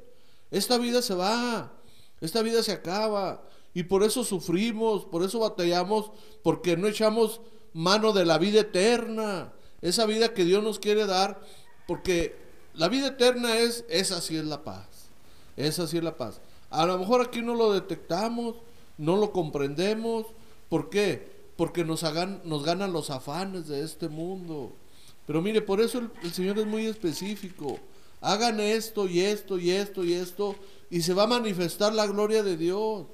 Esta 0.50 0.78
vida 0.78 1.02
se 1.02 1.14
va, 1.14 1.73
esta 2.21 2.42
vida 2.42 2.62
se 2.62 2.73
acaba. 2.73 3.47
Y 3.73 3.85
por 3.85 4.04
eso 4.04 4.23
sufrimos, 4.23 5.04
por 5.04 5.25
eso 5.25 5.40
batallamos, 5.40 6.12
porque 6.42 6.76
no 6.76 6.87
echamos 6.87 7.40
mano 7.75 8.12
de 8.12 8.25
la 8.25 8.38
vida 8.38 8.61
eterna, 8.61 9.52
esa 9.83 10.07
vida 10.07 10.33
que 10.33 10.45
Dios 10.45 10.62
nos 10.62 10.78
quiere 10.78 11.04
dar, 11.07 11.43
porque 11.87 12.35
la 12.73 12.88
vida 12.88 13.09
eterna 13.09 13.59
es, 13.59 13.85
esa 13.88 14.21
sí 14.23 14.37
es 14.37 14.45
la 14.45 14.64
paz, 14.64 15.11
esa 15.57 15.87
sí 15.87 15.99
es 15.99 16.04
la 16.04 16.16
paz. 16.16 16.40
A 16.71 16.87
lo 16.87 16.99
mejor 16.99 17.21
aquí 17.21 17.43
no 17.43 17.54
lo 17.54 17.73
detectamos, 17.73 18.57
no 18.97 19.16
lo 19.16 19.33
comprendemos, 19.33 20.26
¿por 20.69 20.88
qué? 20.88 21.35
Porque 21.57 21.85
nos, 21.85 22.02
hagan, 22.04 22.40
nos 22.45 22.64
ganan 22.64 22.93
los 22.93 23.11
afanes 23.11 23.69
de 23.69 23.83
este 23.83 24.09
mundo. 24.09 24.73
Pero 25.26 25.43
mire, 25.43 25.61
por 25.61 25.81
eso 25.81 25.99
el, 25.99 26.11
el 26.23 26.33
Señor 26.33 26.59
es 26.59 26.66
muy 26.66 26.87
específico. 26.87 27.78
Hagan 28.21 28.61
esto 28.61 29.07
y 29.07 29.21
esto 29.21 29.59
y 29.59 29.71
esto 29.71 30.04
y 30.04 30.14
esto 30.14 30.57
y 30.90 31.02
se 31.02 31.12
va 31.12 31.25
a 31.25 31.28
manifestar 31.28 31.93
la 31.93 32.07
gloria 32.07 32.43
de 32.43 32.57
Dios. 32.57 33.07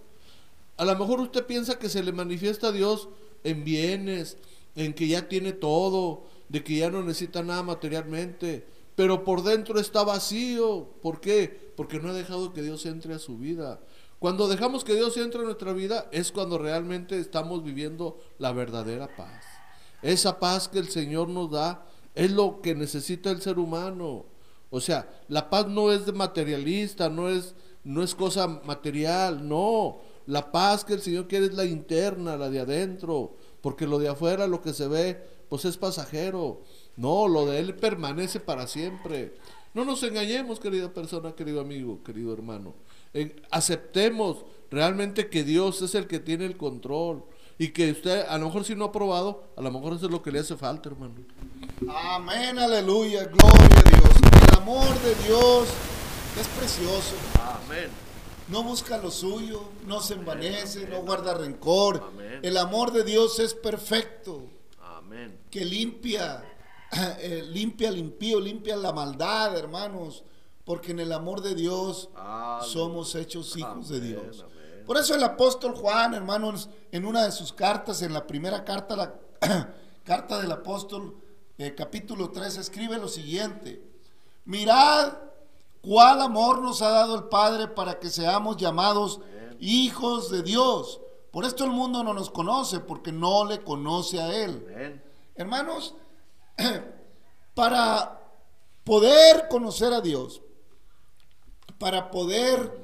A 0.77 0.85
lo 0.85 0.97
mejor 0.97 1.21
usted 1.21 1.47
piensa 1.47 1.79
que 1.79 1.89
se 1.89 2.03
le 2.03 2.13
manifiesta 2.13 2.69
a 2.69 2.73
Dios 2.73 3.09
en 3.45 3.65
bienes, 3.65 4.37
en 4.75 4.95
que 4.95 5.09
ya 5.09 5.29
tiene 5.29 5.53
todo, 5.53 6.25
de 6.49 6.65
que 6.65 6.77
ya 6.77 6.91
no 6.91 7.03
necesita 7.03 7.43
nada 7.43 7.63
materialmente, 7.63 8.67
pero 8.97 9.25
por 9.25 9.43
dentro 9.43 9.81
está 9.81 10.05
vacío. 10.05 10.89
¿Por 11.03 11.21
qué? 11.21 11.73
Porque 11.77 12.01
no 12.01 12.11
ha 12.11 12.13
dejado 12.13 12.53
que 12.53 12.63
Dios 12.63 12.85
entre 12.87 13.15
a 13.15 13.19
su 13.19 13.39
vida. 13.39 13.81
Cuando 14.19 14.49
dejamos 14.49 14.85
que 14.85 14.95
Dios 14.95 15.17
entre 15.17 15.41
a 15.41 15.45
nuestra 15.45 15.73
vida 15.73 16.09
es 16.13 16.31
cuando 16.31 16.59
realmente 16.59 17.19
estamos 17.19 17.65
viviendo 17.65 18.19
la 18.39 18.53
verdadera 18.53 19.17
paz. 19.17 19.43
Esa 20.03 20.39
paz 20.39 20.69
que 20.69 20.79
el 20.79 20.89
Señor 20.89 21.29
nos 21.29 21.51
da 21.51 21.87
es 22.15 22.31
lo 22.31 22.61
que 22.61 22.75
necesita 22.75 23.31
el 23.31 23.41
ser 23.41 23.59
humano. 23.59 24.27
O 24.71 24.81
sea, 24.81 25.09
la 25.29 25.49
paz 25.49 25.67
no 25.69 25.91
es 25.91 26.05
de 26.07 26.13
materialista, 26.13 27.09
no 27.09 27.29
es, 27.29 27.55
no 27.83 28.03
es 28.03 28.15
cosa 28.15 28.47
material, 28.47 29.49
no. 29.49 30.01
La 30.31 30.53
paz 30.53 30.85
que 30.85 30.95
el 30.95 31.03
Señor 31.03 31.27
quiere 31.27 31.47
es 31.47 31.55
la 31.55 31.65
interna, 31.65 32.37
la 32.37 32.49
de 32.51 32.61
adentro, 32.61 33.35
porque 33.61 33.85
lo 33.85 33.99
de 33.99 34.09
afuera, 34.09 34.47
lo 34.47 34.63
que 34.63 34.73
se 34.73 34.87
ve, 34.87 35.21
pues 35.49 35.65
es 35.65 35.77
pasajero. 35.77 36.63
No, 36.97 37.27
lo 37.27 37.47
de 37.47 37.59
Él 37.59 37.75
permanece 37.75 38.39
para 38.39 38.69
siempre. 38.69 39.35
No 39.75 39.85
nos 39.85 40.05
engañemos, 40.05 40.61
querida 40.61 40.95
persona, 40.95 41.35
querido 41.35 41.61
amigo, 41.61 42.05
querido 42.05 42.33
hermano. 42.33 42.75
aceptemos 43.51 44.45
realmente 44.71 45.29
que 45.29 45.43
Dios 45.43 45.83
es 45.83 45.97
el 45.97 46.07
que 46.07 46.21
tiene 46.21 46.47
el 46.47 46.57
control 46.57 47.25
y 47.59 47.71
que 47.71 47.91
usted, 47.91 48.25
a 48.29 48.39
lo 48.39 48.47
mejor 48.47 48.65
si 48.65 48.77
no 48.77 48.85
ha 48.85 48.93
probado, 48.93 49.53
a 49.57 49.63
lo 49.63 49.73
mejor 49.73 49.95
eso 49.95 50.07
es 50.07 50.13
lo 50.13 50.23
que 50.23 50.31
le 50.31 50.39
hace 50.39 50.57
falta, 50.57 50.91
hermano. 50.91 51.15
Amén, 51.89 52.57
aleluya, 52.57 53.25
gloria 53.25 53.79
a 53.85 53.91
Dios. 53.91 54.49
El 54.49 54.59
amor 54.59 54.87
de 55.01 55.15
Dios 55.27 55.69
es 56.41 56.47
precioso. 56.57 57.17
Amén. 57.67 58.10
No 58.51 58.65
busca 58.65 58.99
lo 58.99 59.11
suyo, 59.11 59.63
no 59.87 60.01
se 60.01 60.15
envanece, 60.15 60.89
no 60.89 61.03
guarda 61.03 61.35
rencor. 61.35 62.03
Amén. 62.09 62.41
El 62.43 62.57
amor 62.57 62.93
de 62.93 63.05
Dios 63.05 63.39
es 63.39 63.55
perfecto, 63.55 64.43
Amén. 64.81 65.39
que 65.51 65.65
limpia, 65.65 66.45
eh, 67.21 67.45
limpia 67.49 67.91
al 67.91 67.99
impío, 67.99 68.41
limpia 68.41 68.77
la 68.77 68.93
maldad, 68.93 69.57
hermanos, 69.57 70.25
porque 70.65 70.91
en 70.91 70.99
el 70.99 71.13
amor 71.13 71.43
de 71.43 71.55
Dios 71.55 72.11
somos 72.63 73.15
hechos 73.15 73.57
hijos 73.57 73.89
de 73.89 74.01
Dios. 74.01 74.45
Por 74.85 74.97
eso 74.97 75.15
el 75.15 75.23
apóstol 75.23 75.77
Juan, 75.77 76.15
hermanos, 76.15 76.69
en 76.91 77.05
una 77.05 77.25
de 77.25 77.31
sus 77.31 77.53
cartas, 77.53 78.03
en 78.03 78.13
la 78.13 78.27
primera 78.27 78.65
carta, 78.65 78.97
la 78.97 79.15
carta 80.05 80.41
del 80.41 80.51
apóstol, 80.51 81.15
eh, 81.57 81.75
capítulo 81.77 82.31
3, 82.31 82.57
escribe 82.57 82.99
lo 82.99 83.07
siguiente. 83.07 83.81
Mirad 84.47 85.30
cuál 85.83 86.21
amor 86.21 86.61
nos 86.61 86.83
ha 86.83 86.91
dado 86.91 87.17
el 87.17 87.25
Padre 87.25 87.69
para 87.69 87.99
que 87.99 88.11
seamos 88.11 88.57
llamados 88.57 89.21
hijos 89.59 90.31
de 90.31 90.43
Dios. 90.43 91.01
Por 91.31 91.45
esto 91.45 91.65
el 91.65 91.71
mundo 91.71 92.03
no 92.03 92.13
nos 92.13 92.31
conoce, 92.31 92.81
porque 92.81 93.13
no 93.13 93.45
le 93.45 93.63
conoce 93.63 94.21
a 94.21 94.35
Él. 94.35 95.01
Hermanos, 95.37 95.95
para 97.55 98.21
poder 98.85 99.49
conocer 99.49 99.93
a 99.93 100.01
Dios, 100.01 100.43
para 101.79 102.11
poder 102.11 102.79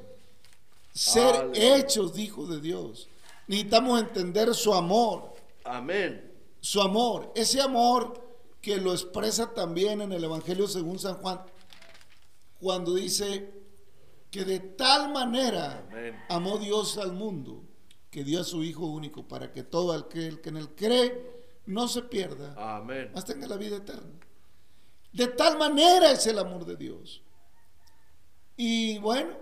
ser 0.92 1.34
Aleluya. 1.34 1.76
hechos 1.76 2.18
hijos 2.18 2.48
de 2.48 2.60
Dios, 2.60 3.08
necesitamos 3.46 4.00
entender 4.00 4.54
su 4.54 4.72
amor, 4.72 5.34
Amén. 5.64 6.32
su 6.60 6.80
amor, 6.80 7.32
ese 7.34 7.60
amor 7.60 8.22
que 8.62 8.76
lo 8.78 8.92
expresa 8.92 9.52
también 9.52 10.00
en 10.00 10.12
el 10.12 10.24
Evangelio 10.24 10.66
según 10.66 10.98
San 10.98 11.16
Juan, 11.16 11.40
cuando 12.60 12.94
dice 12.94 13.52
que 14.30 14.44
de 14.44 14.58
tal 14.60 15.12
manera 15.12 15.86
Amén. 15.90 16.16
amó 16.28 16.58
Dios 16.58 16.98
al 16.98 17.12
mundo, 17.12 17.62
que 18.10 18.24
dio 18.24 18.40
a 18.40 18.44
su 18.44 18.62
Hijo 18.64 18.86
único, 18.86 19.26
para 19.28 19.52
que 19.52 19.62
todo 19.62 19.94
el 19.94 20.06
que, 20.08 20.40
en 20.48 20.56
él 20.56 20.74
cree 20.74 21.36
no 21.66 21.88
se 21.88 22.02
pierda, 22.02 22.54
Amén. 22.76 23.10
más 23.14 23.24
tenga 23.24 23.46
la 23.46 23.56
vida 23.56 23.76
eterna. 23.76 24.12
De 25.12 25.28
tal 25.28 25.58
manera 25.58 26.10
es 26.10 26.26
el 26.26 26.38
amor 26.38 26.64
de 26.66 26.76
Dios. 26.76 27.22
Y 28.56 28.98
bueno, 28.98 29.36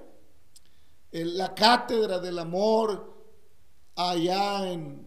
la 1.12 1.54
cátedra 1.54 2.18
del 2.18 2.38
amor 2.38 3.12
allá 3.96 4.70
en, 4.72 5.06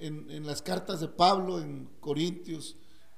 en- 0.00 0.30
en 0.30 0.46
las 0.46 0.62
cartas 0.62 1.00
de 1.00 1.08
Pablo 1.08 1.60
en 1.60 1.88
Corintios 2.00 2.76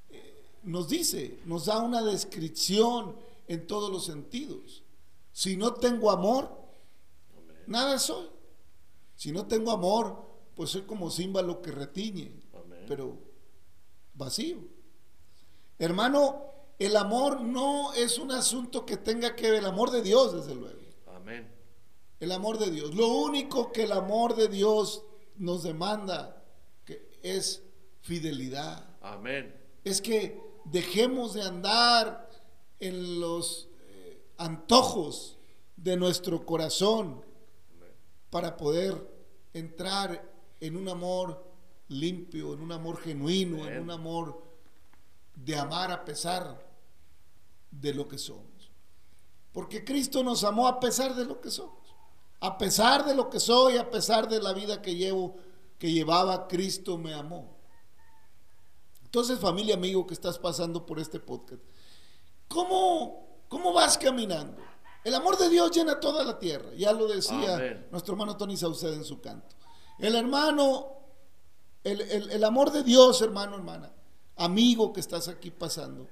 eh, 0.09 0.43
nos 0.63 0.89
dice, 0.89 1.41
nos 1.45 1.67
da 1.67 1.79
una 1.81 2.03
descripción 2.03 3.17
en 3.51 3.67
todos 3.67 3.91
los 3.91 4.07
sentidos. 4.07 4.85
Si 5.33 5.57
no 5.57 5.75
tengo 5.75 6.13
amor, 6.13 6.57
nada 7.67 7.99
soy. 7.99 8.29
Si 9.17 9.33
no 9.33 9.49
tengo 9.49 9.73
amor, 9.73 10.25
pues 10.55 10.71
soy 10.71 10.83
como 10.83 11.11
címbalo 11.11 11.61
que 11.61 11.73
retiñe, 11.73 12.33
pero 12.87 13.19
vacío. 14.15 14.61
Hermano, 15.81 16.45
el 16.79 16.97
amor 16.97 17.41
no 17.41 17.93
es 17.93 18.21
un 18.21 18.31
asunto 18.31 18.87
que 18.87 18.97
tenga 18.97 19.35
que 19.35 19.51
ver, 19.51 19.59
el 19.59 19.67
amor 19.67 19.91
de 19.91 20.03
Dios, 20.03 20.33
desde 20.33 20.55
luego. 20.55 20.79
Amén. 21.09 21.53
El 22.21 22.31
amor 22.31 22.57
de 22.57 22.71
Dios. 22.71 22.95
Lo 22.95 23.09
único 23.09 23.73
que 23.73 23.83
el 23.83 23.91
amor 23.91 24.37
de 24.37 24.47
Dios 24.47 25.03
nos 25.35 25.65
demanda 25.65 26.45
que 26.85 27.19
es 27.25 27.65
fidelidad. 28.01 28.97
Amén. 29.01 29.61
Es 29.83 30.01
que 30.01 30.41
dejemos 30.67 31.35
de 31.35 31.43
andar 31.43 32.30
en 32.81 33.21
los 33.21 33.69
eh, 33.89 34.23
antojos 34.39 35.39
de 35.77 35.97
nuestro 35.97 36.45
corazón 36.45 37.25
para 38.31 38.57
poder 38.57 39.09
entrar 39.53 40.31
en 40.61 40.77
un 40.77 40.89
amor 40.89 41.45
limpio, 41.89 42.55
en 42.55 42.61
un 42.61 42.73
amor 42.73 42.99
genuino, 42.99 43.67
en 43.67 43.83
un 43.83 43.91
amor 43.91 44.43
de 45.35 45.57
amar 45.57 45.91
a 45.91 46.05
pesar 46.05 46.67
de 47.71 47.95
lo 47.95 48.09
que 48.09 48.19
somos. 48.19 48.71
Porque 49.53 49.85
Cristo 49.85 50.23
nos 50.23 50.45
amó 50.45 50.69
a 50.69 50.79
pesar 50.79 51.15
de 51.15 51.25
lo 51.25 51.41
que 51.41 51.51
somos. 51.51 51.95
A 52.41 52.57
pesar 52.57 53.05
de 53.05 53.15
lo 53.15 53.29
que 53.29 53.41
soy, 53.41 53.77
a 53.77 53.91
pesar 53.91 54.29
de 54.29 54.41
la 54.41 54.53
vida 54.53 54.81
que 54.81 54.95
llevo, 54.95 55.37
que 55.79 55.93
llevaba, 55.93 56.47
Cristo 56.47 56.97
me 56.97 57.13
amó. 57.13 57.59
Entonces, 59.03 59.39
familia, 59.39 59.75
amigo, 59.75 60.07
que 60.07 60.15
estás 60.15 60.39
pasando 60.39 60.87
por 60.87 61.01
este 61.01 61.19
podcast, 61.19 61.63
¿cómo, 62.51 63.45
cómo 63.49 63.73
vas 63.73 63.97
caminando? 63.97 64.61
El 65.05 65.15
amor 65.15 65.39
de 65.39 65.49
Dios 65.49 65.71
llena 65.71 65.99
toda 65.99 66.25
la 66.25 66.39
tierra, 66.39 66.71
ya 66.77 66.93
lo 66.93 67.07
decía 67.07 67.55
Amén. 67.55 67.87
nuestro 67.91 68.13
hermano 68.13 68.37
Tony 68.37 68.57
Sauceda 68.57 68.93
en 68.95 69.05
su 69.05 69.21
canto. 69.23 69.57
El 69.99 70.15
hermano, 70.15 70.89
el, 71.85 72.03
el- 72.03 72.31
el 72.31 72.45
amor 72.45 72.71
de 72.71 72.83
Dios, 72.83 73.23
hermano, 73.23 73.57
hermana, 73.57 73.93
amigo 74.37 74.93
que 74.93 75.01
estás 75.01 75.29
aquí 75.29 75.51
pasando, 75.51 76.07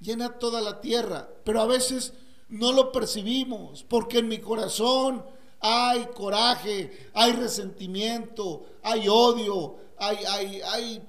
llena 0.00 0.38
toda 0.38 0.60
la 0.60 0.80
tierra, 0.82 1.28
pero 1.44 1.62
a 1.62 1.66
veces 1.66 2.12
no 2.48 2.72
lo 2.72 2.92
percibimos, 2.92 3.84
porque 3.84 4.18
en 4.18 4.28
mi 4.28 4.38
corazón 4.38 5.24
hay 5.60 6.04
coraje, 6.14 7.10
hay 7.14 7.32
resentimiento, 7.32 8.66
hay 8.82 9.08
odio, 9.08 9.76
hay, 9.96 10.18
hay, 10.28 10.60
hay 10.60 11.08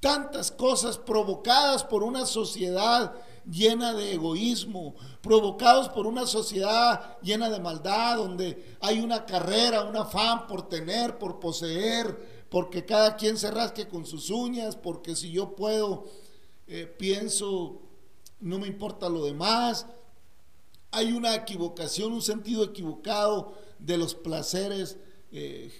tantas 0.00 0.50
cosas 0.50 0.96
provocadas 0.96 1.84
por 1.84 2.02
una 2.02 2.24
sociedad 2.24 3.14
llena 3.50 3.92
de 3.94 4.12
egoísmo, 4.14 4.94
provocados 5.22 5.88
por 5.88 6.06
una 6.06 6.26
sociedad 6.26 7.18
llena 7.20 7.50
de 7.50 7.60
maldad, 7.60 8.16
donde 8.18 8.76
hay 8.80 9.00
una 9.00 9.26
carrera, 9.26 9.84
un 9.84 9.96
afán 9.96 10.46
por 10.46 10.68
tener, 10.68 11.18
por 11.18 11.40
poseer, 11.40 12.46
porque 12.50 12.84
cada 12.84 13.16
quien 13.16 13.36
se 13.36 13.50
rasque 13.50 13.88
con 13.88 14.06
sus 14.06 14.30
uñas, 14.30 14.76
porque 14.76 15.14
si 15.16 15.30
yo 15.30 15.54
puedo, 15.56 16.04
eh, 16.66 16.86
pienso, 16.86 17.80
no 18.40 18.58
me 18.58 18.66
importa 18.68 19.08
lo 19.08 19.24
demás. 19.24 19.86
Hay 20.92 21.12
una 21.12 21.34
equivocación, 21.34 22.12
un 22.12 22.22
sentido 22.22 22.64
equivocado 22.64 23.54
de 23.78 23.96
los 23.96 24.14
placeres, 24.14 24.96
eh, 25.30 25.70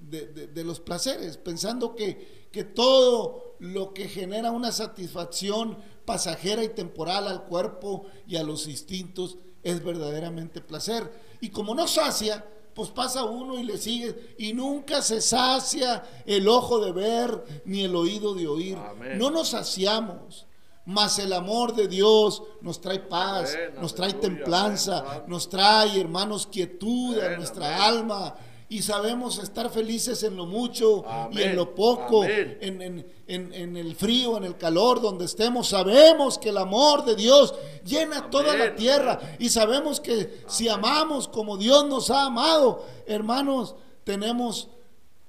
de, 0.00 0.26
de- 0.46 0.64
los 0.64 0.78
placeres, 0.78 1.36
pensando 1.36 1.94
que, 1.96 2.48
que 2.52 2.64
todo 2.64 3.56
lo 3.58 3.92
que 3.94 4.08
genera 4.08 4.50
una 4.52 4.70
satisfacción 4.72 5.78
pasajera 6.12 6.62
y 6.62 6.68
temporal 6.68 7.26
al 7.26 7.44
cuerpo 7.44 8.04
y 8.26 8.36
a 8.36 8.42
los 8.42 8.68
instintos 8.68 9.38
es 9.62 9.82
verdaderamente 9.82 10.60
placer. 10.60 11.10
Y 11.40 11.48
como 11.48 11.74
no 11.74 11.88
sacia, 11.88 12.44
pues 12.74 12.90
pasa 12.90 13.24
uno 13.24 13.58
y 13.58 13.62
le 13.62 13.78
sigue 13.78 14.34
y 14.38 14.52
nunca 14.52 15.00
se 15.00 15.22
sacia 15.22 16.02
el 16.26 16.48
ojo 16.48 16.84
de 16.84 16.92
ver 16.92 17.62
ni 17.64 17.84
el 17.84 17.96
oído 17.96 18.34
de 18.34 18.46
oír. 18.46 18.76
Amén. 18.76 19.16
No 19.18 19.30
nos 19.30 19.48
saciamos. 19.48 20.46
Mas 20.84 21.18
el 21.18 21.32
amor 21.32 21.74
de 21.76 21.86
Dios 21.86 22.42
nos 22.60 22.80
trae 22.80 22.98
paz, 22.98 23.54
Amén, 23.54 23.80
nos 23.80 23.94
trae 23.94 24.10
aleluya, 24.10 24.28
templanza, 24.28 24.98
amén. 24.98 25.22
nos 25.28 25.48
trae, 25.48 25.98
hermanos, 26.00 26.46
quietud 26.48 27.18
a 27.20 27.36
nuestra 27.36 27.86
alma. 27.86 28.34
Y 28.72 28.82
sabemos 28.82 29.38
estar 29.38 29.68
felices 29.70 30.22
en 30.22 30.36
lo 30.36 30.46
mucho 30.46 31.04
y 31.30 31.42
en 31.42 31.56
lo 31.56 31.74
poco, 31.74 32.24
en, 32.60 32.80
en- 32.82 33.06
en- 33.26 33.52
en 33.52 33.76
el 33.76 33.94
frío, 33.94 34.36
en 34.38 34.44
el 34.44 34.56
calor, 34.56 35.00
donde 35.00 35.26
estemos. 35.26 35.68
Sabemos 35.68 36.38
que 36.38 36.48
el 36.48 36.56
amor 36.58 37.04
de 37.04 37.14
Dios 37.14 37.54
llena 37.84 38.30
toda 38.30 38.56
la 38.56 38.74
tierra. 38.74 39.20
Y 39.38 39.48
sabemos 39.50 40.00
que 40.00 40.42
si 40.46 40.68
amamos 40.68 41.28
como 41.28 41.56
Dios 41.56 41.86
nos 41.86 42.10
ha 42.10 42.24
amado, 42.26 42.84
hermanos, 43.06 43.74
tenemos 44.04 44.68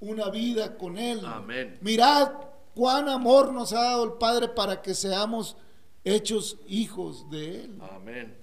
una 0.00 0.30
vida 0.30 0.76
con 0.76 0.96
Él. 0.98 1.20
Amén. 1.24 1.78
Mirad 1.82 2.30
cuán 2.74 3.08
amor 3.08 3.52
nos 3.52 3.72
ha 3.72 3.82
dado 3.82 4.04
el 4.04 4.12
Padre 4.14 4.48
para 4.48 4.80
que 4.82 4.94
seamos 4.94 5.56
hechos 6.02 6.56
hijos 6.66 7.28
de 7.30 7.64
Él. 7.64 7.78
Amén. 7.94 8.36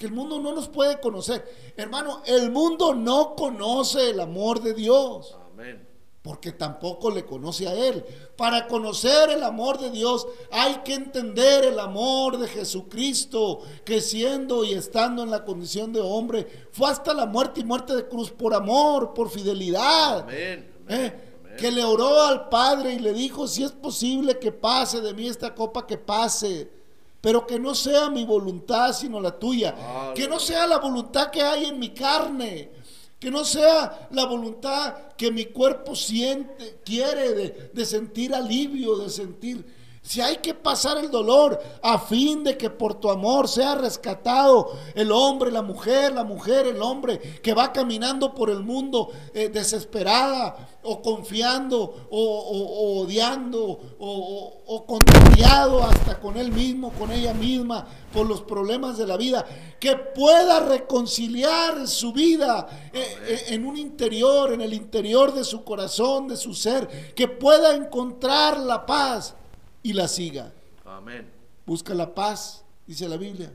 Porque 0.00 0.14
el 0.14 0.18
mundo 0.18 0.38
no 0.38 0.54
nos 0.54 0.66
puede 0.66 0.98
conocer. 0.98 1.74
Hermano, 1.76 2.22
el 2.24 2.50
mundo 2.50 2.94
no 2.94 3.36
conoce 3.36 4.08
el 4.08 4.20
amor 4.20 4.62
de 4.62 4.72
Dios. 4.72 5.36
Amén. 5.52 5.86
Porque 6.22 6.52
tampoco 6.52 7.10
le 7.10 7.26
conoce 7.26 7.68
a 7.68 7.74
Él. 7.74 8.02
Para 8.34 8.66
conocer 8.66 9.28
el 9.28 9.42
amor 9.42 9.78
de 9.78 9.90
Dios 9.90 10.26
hay 10.50 10.76
que 10.84 10.94
entender 10.94 11.64
el 11.64 11.78
amor 11.78 12.38
de 12.38 12.48
Jesucristo, 12.48 13.60
que 13.84 14.00
siendo 14.00 14.64
y 14.64 14.72
estando 14.72 15.22
en 15.22 15.30
la 15.30 15.44
condición 15.44 15.92
de 15.92 16.00
hombre, 16.00 16.46
fue 16.72 16.88
hasta 16.88 17.12
la 17.12 17.26
muerte 17.26 17.60
y 17.60 17.64
muerte 17.64 17.94
de 17.94 18.08
cruz 18.08 18.30
por 18.30 18.54
amor, 18.54 19.12
por 19.12 19.28
fidelidad. 19.28 20.20
Amén. 20.20 20.72
¿eh? 20.88 21.12
Amén. 21.44 21.56
que 21.58 21.70
le 21.70 21.84
oró 21.84 22.22
al 22.22 22.48
Padre 22.48 22.94
y 22.94 23.00
le 23.00 23.12
dijo, 23.12 23.46
si 23.46 23.64
es 23.64 23.72
posible 23.72 24.38
que 24.38 24.50
pase 24.50 25.02
de 25.02 25.12
mí 25.12 25.28
esta 25.28 25.54
copa, 25.54 25.86
que 25.86 25.98
pase, 25.98 26.79
pero 27.20 27.46
que 27.46 27.58
no 27.58 27.74
sea 27.74 28.08
mi 28.10 28.24
voluntad, 28.24 28.92
sino 28.92 29.20
la 29.20 29.38
tuya, 29.38 29.70
Aleluya. 29.70 30.14
que 30.14 30.28
no 30.28 30.40
sea 30.40 30.66
la 30.66 30.78
voluntad 30.78 31.30
que 31.30 31.42
hay 31.42 31.66
en 31.66 31.78
mi 31.78 31.90
carne, 31.90 32.70
que 33.18 33.30
no 33.30 33.44
sea 33.44 34.08
la 34.12 34.24
voluntad 34.24 34.94
que 35.18 35.30
mi 35.30 35.46
cuerpo 35.46 35.94
siente, 35.94 36.80
quiere 36.84 37.34
de, 37.34 37.70
de 37.74 37.84
sentir 37.84 38.34
alivio, 38.34 38.96
de 38.96 39.10
sentir, 39.10 39.64
Si 40.02 40.22
hay 40.22 40.38
que 40.38 40.54
pasar 40.54 40.96
el 40.96 41.10
dolor 41.10 41.60
a 41.82 41.98
fin 41.98 42.42
de 42.42 42.56
que 42.56 42.70
por 42.70 42.94
tu 42.94 43.10
amor 43.10 43.48
sea 43.48 43.74
rescatado 43.74 44.72
el 44.94 45.12
hombre, 45.12 45.52
la 45.52 45.60
mujer, 45.60 46.14
la 46.14 46.24
mujer, 46.24 46.66
el 46.66 46.80
hombre 46.80 47.18
que 47.18 47.52
va 47.52 47.70
caminando 47.70 48.34
por 48.34 48.48
el 48.48 48.60
mundo 48.60 49.10
eh, 49.34 49.50
desesperada 49.50 50.78
o 50.82 51.02
confiando 51.02 52.08
o, 52.10 53.02
odiando 53.02 53.60
o, 53.98 54.62
o, 54.66 54.86
contrariado 54.86 55.82
hasta 55.84 56.18
con 56.18 56.38
él 56.38 56.50
mismo, 56.50 56.92
con 56.92 57.12
ella 57.12 57.34
misma, 57.34 57.86
por 58.10 58.26
los 58.26 58.40
problemas 58.40 58.96
de 58.96 59.06
la 59.06 59.18
vida, 59.18 59.44
que 59.78 59.96
pueda 59.96 60.60
reconciliar 60.60 61.86
su 61.86 62.14
vida 62.14 62.90
eh, 62.94 63.18
eh, 63.26 63.44
en 63.48 63.66
un 63.66 63.76
interior, 63.76 64.54
en 64.54 64.62
el 64.62 64.72
interior 64.72 65.34
de 65.34 65.44
su 65.44 65.62
corazón, 65.62 66.26
de 66.26 66.38
su 66.38 66.54
ser, 66.54 67.12
que 67.14 67.28
pueda 67.28 67.76
encontrar 67.76 68.58
la 68.58 68.86
paz 68.86 69.34
y 69.82 69.92
la 69.92 70.08
siga. 70.08 70.52
Amén. 70.84 71.30
Busca 71.66 71.94
la 71.94 72.14
paz, 72.14 72.64
dice 72.86 73.08
la 73.08 73.16
Biblia, 73.16 73.52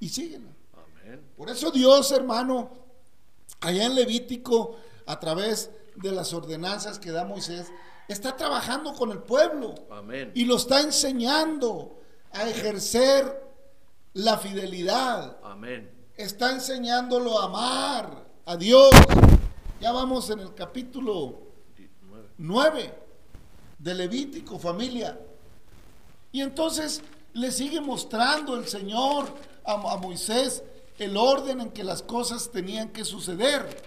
y 0.00 0.08
síguela. 0.08 0.50
Amén. 0.72 1.20
Por 1.36 1.50
eso 1.50 1.70
Dios, 1.70 2.10
hermano, 2.12 2.70
allá 3.60 3.86
en 3.86 3.94
Levítico, 3.94 4.76
a 5.06 5.18
través 5.20 5.70
de 5.96 6.12
las 6.12 6.32
ordenanzas 6.32 6.98
que 6.98 7.10
da 7.10 7.24
Moisés, 7.24 7.70
está 8.08 8.36
trabajando 8.36 8.92
con 8.94 9.10
el 9.10 9.18
pueblo. 9.18 9.74
Amén. 9.90 10.32
Y 10.34 10.44
lo 10.44 10.56
está 10.56 10.80
enseñando 10.80 12.00
a 12.32 12.48
ejercer 12.48 13.42
la 14.14 14.38
fidelidad. 14.38 15.38
Amén. 15.42 15.90
Está 16.16 16.52
enseñándolo 16.52 17.40
a 17.40 17.46
amar 17.46 18.26
a 18.46 18.56
Dios. 18.56 18.90
Ya 19.80 19.92
vamos 19.92 20.30
en 20.30 20.40
el 20.40 20.54
capítulo 20.54 21.38
9 22.38 22.94
de 23.78 23.94
Levítico, 23.94 24.58
familia. 24.58 25.18
Y 26.34 26.40
entonces 26.40 27.00
le 27.32 27.52
sigue 27.52 27.80
mostrando 27.80 28.56
el 28.56 28.66
Señor 28.66 29.26
a, 29.64 29.76
Moisés 29.98 30.64
el 30.98 31.16
orden 31.16 31.60
en 31.60 31.70
que 31.70 31.84
las 31.84 32.02
cosas 32.02 32.50
tenían 32.50 32.88
que 32.88 33.04
suceder. 33.04 33.84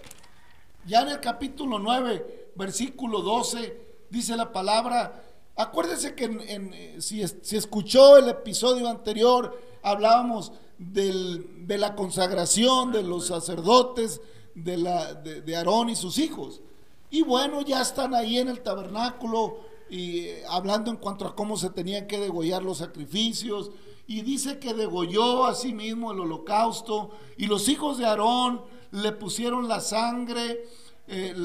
Ya 0.85 1.01
en 1.01 1.09
el 1.09 1.19
capítulo 1.19 1.77
9, 1.77 2.51
versículo 2.55 3.21
12, 3.21 3.77
dice 4.09 4.37
la 4.37 4.53
palabra, 4.53 5.25
acuérdese 5.57 6.15
que 6.15 6.23
en, 6.23 7.01
si, 7.01 7.21
si, 7.27 7.57
escuchó 7.57 8.15
el 8.15 8.29
episodio 8.29 8.87
anterior, 8.87 9.61
hablábamos 9.83 10.53
de 10.77 11.77
la 11.77 11.95
consagración 11.95 12.93
de 12.93 13.03
los 13.03 13.27
sacerdotes, 13.27 14.21
de, 14.55 15.41
de 15.45 15.55
Aarón 15.57 15.89
y 15.89 15.97
sus 15.97 16.17
hijos. 16.17 16.61
Y 17.09 17.23
bueno, 17.23 17.59
ya 17.59 17.81
están 17.81 18.15
ahí 18.15 18.37
en 18.37 18.47
el 18.47 18.61
tabernáculo 18.61 19.66
y 19.89 20.19
eh, 20.19 20.43
hablando 20.49 20.91
en 20.91 20.97
cuanto 20.97 21.25
a 21.25 21.35
cómo 21.35 21.57
se 21.57 21.69
tenían 21.69 22.07
que 22.07 22.19
degollar 22.19 22.63
los 22.63 22.79
sacrificios, 22.79 23.71
y 24.07 24.21
dice 24.21 24.57
que 24.59 24.73
degolló 24.73 25.45
a 25.45 25.53
sí 25.53 25.73
mismo 25.73 26.11
el 26.11 26.21
holocausto, 26.21 27.11
y 27.37 27.47
los 27.47 27.67
hijos 27.67 27.97
de 27.97 28.05
Aarón 28.05 28.61
le 28.91 29.11
pusieron 29.11 29.67
la 29.67 29.81
sangre, 29.81 30.65
eh, 31.07 31.35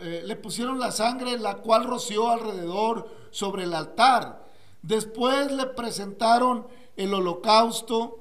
eh, 0.00 0.22
le 0.24 0.36
pusieron 0.36 0.78
la 0.78 0.90
sangre, 0.90 1.38
la 1.38 1.58
cual 1.58 1.84
roció 1.84 2.30
alrededor 2.30 3.08
sobre 3.30 3.64
el 3.64 3.74
altar. 3.74 4.44
Después 4.82 5.52
le 5.52 5.66
presentaron 5.66 6.66
el 6.96 7.14
holocausto, 7.14 8.18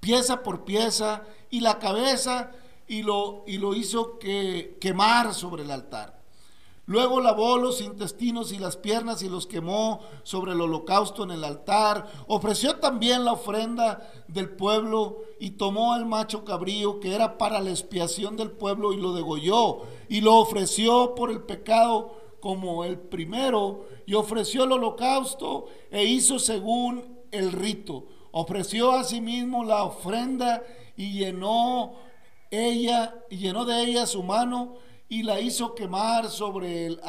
pieza 0.00 0.42
por 0.42 0.64
pieza, 0.64 1.22
y 1.50 1.60
la 1.60 1.78
cabeza, 1.78 2.52
y 2.86 3.02
lo, 3.02 3.44
y 3.46 3.58
lo 3.58 3.74
hizo 3.74 4.18
que, 4.18 4.78
quemar 4.80 5.34
sobre 5.34 5.62
el 5.64 5.70
altar. 5.70 6.17
Luego 6.88 7.20
lavó 7.20 7.58
los 7.58 7.82
intestinos 7.82 8.50
y 8.50 8.56
las 8.56 8.78
piernas 8.78 9.22
y 9.22 9.28
los 9.28 9.46
quemó 9.46 10.00
sobre 10.22 10.52
el 10.52 10.60
holocausto 10.62 11.22
en 11.22 11.32
el 11.32 11.44
altar. 11.44 12.06
Ofreció 12.28 12.76
también 12.76 13.26
la 13.26 13.32
ofrenda 13.32 14.10
del 14.26 14.48
pueblo 14.48 15.18
y 15.38 15.50
tomó 15.50 15.96
el 15.96 16.06
macho 16.06 16.46
cabrío 16.46 16.98
que 16.98 17.14
era 17.14 17.36
para 17.36 17.60
la 17.60 17.68
expiación 17.68 18.38
del 18.38 18.52
pueblo 18.52 18.94
y 18.94 18.96
lo 18.96 19.12
degolló 19.12 19.82
y 20.08 20.22
lo 20.22 20.36
ofreció 20.36 21.14
por 21.14 21.30
el 21.30 21.42
pecado 21.42 22.16
como 22.40 22.82
el 22.84 22.98
primero 22.98 23.84
y 24.06 24.14
ofreció 24.14 24.64
el 24.64 24.72
holocausto 24.72 25.66
e 25.90 26.04
hizo 26.04 26.38
según 26.38 27.18
el 27.32 27.52
rito. 27.52 28.06
Ofreció 28.30 28.92
asimismo 28.92 29.62
la 29.62 29.84
ofrenda 29.84 30.62
y 30.96 31.18
llenó 31.18 31.96
ella 32.50 33.14
y 33.28 33.36
llenó 33.36 33.66
de 33.66 33.84
ella 33.84 34.06
su 34.06 34.22
mano 34.22 34.87
y 35.08 35.22
la 35.22 35.40
hizo 35.40 35.74
quemar 35.74 36.28
sobre 36.28 36.86
el, 36.86 37.00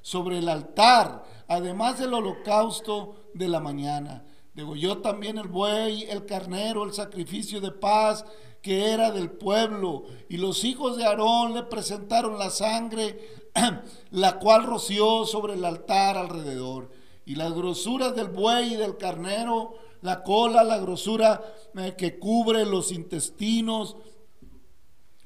sobre 0.00 0.38
el 0.38 0.48
altar, 0.48 1.24
además 1.46 1.98
del 1.98 2.14
holocausto 2.14 3.30
de 3.34 3.48
la 3.48 3.60
mañana. 3.60 4.24
Degolló 4.54 4.98
también 4.98 5.38
el 5.38 5.48
buey, 5.48 6.04
el 6.04 6.24
carnero, 6.24 6.84
el 6.84 6.92
sacrificio 6.92 7.60
de 7.60 7.70
paz 7.70 8.24
que 8.62 8.90
era 8.90 9.10
del 9.10 9.30
pueblo. 9.30 10.04
Y 10.28 10.36
los 10.36 10.64
hijos 10.64 10.96
de 10.96 11.04
Aarón 11.04 11.54
le 11.54 11.62
presentaron 11.64 12.38
la 12.38 12.50
sangre, 12.50 13.18
la 14.10 14.38
cual 14.38 14.64
roció 14.64 15.26
sobre 15.26 15.54
el 15.54 15.64
altar 15.64 16.16
alrededor. 16.16 16.90
Y 17.24 17.34
las 17.34 17.52
grosuras 17.52 18.16
del 18.16 18.28
buey 18.28 18.74
y 18.74 18.76
del 18.76 18.96
carnero, 18.96 19.74
la 20.00 20.22
cola, 20.22 20.64
la 20.64 20.78
grosura 20.78 21.42
eh, 21.76 21.94
que 21.96 22.18
cubre 22.18 22.64
los 22.64 22.90
intestinos, 22.90 23.96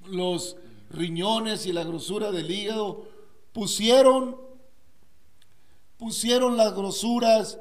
los 0.07 0.57
riñones 0.93 1.67
y 1.67 1.73
la 1.73 1.85
grosura 1.85 2.31
del 2.31 2.51
hígado, 2.51 3.09
pusieron, 3.53 4.37
pusieron 5.97 6.57
las 6.57 6.75
grosuras 6.75 7.59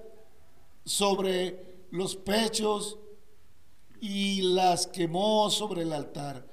sobre 0.86 1.86
los 1.91 2.15
pechos 2.15 2.98
y 4.00 4.41
las 4.41 4.88
quemó 4.88 5.50
sobre 5.50 5.84
el 5.84 5.94
altar. 5.94 6.48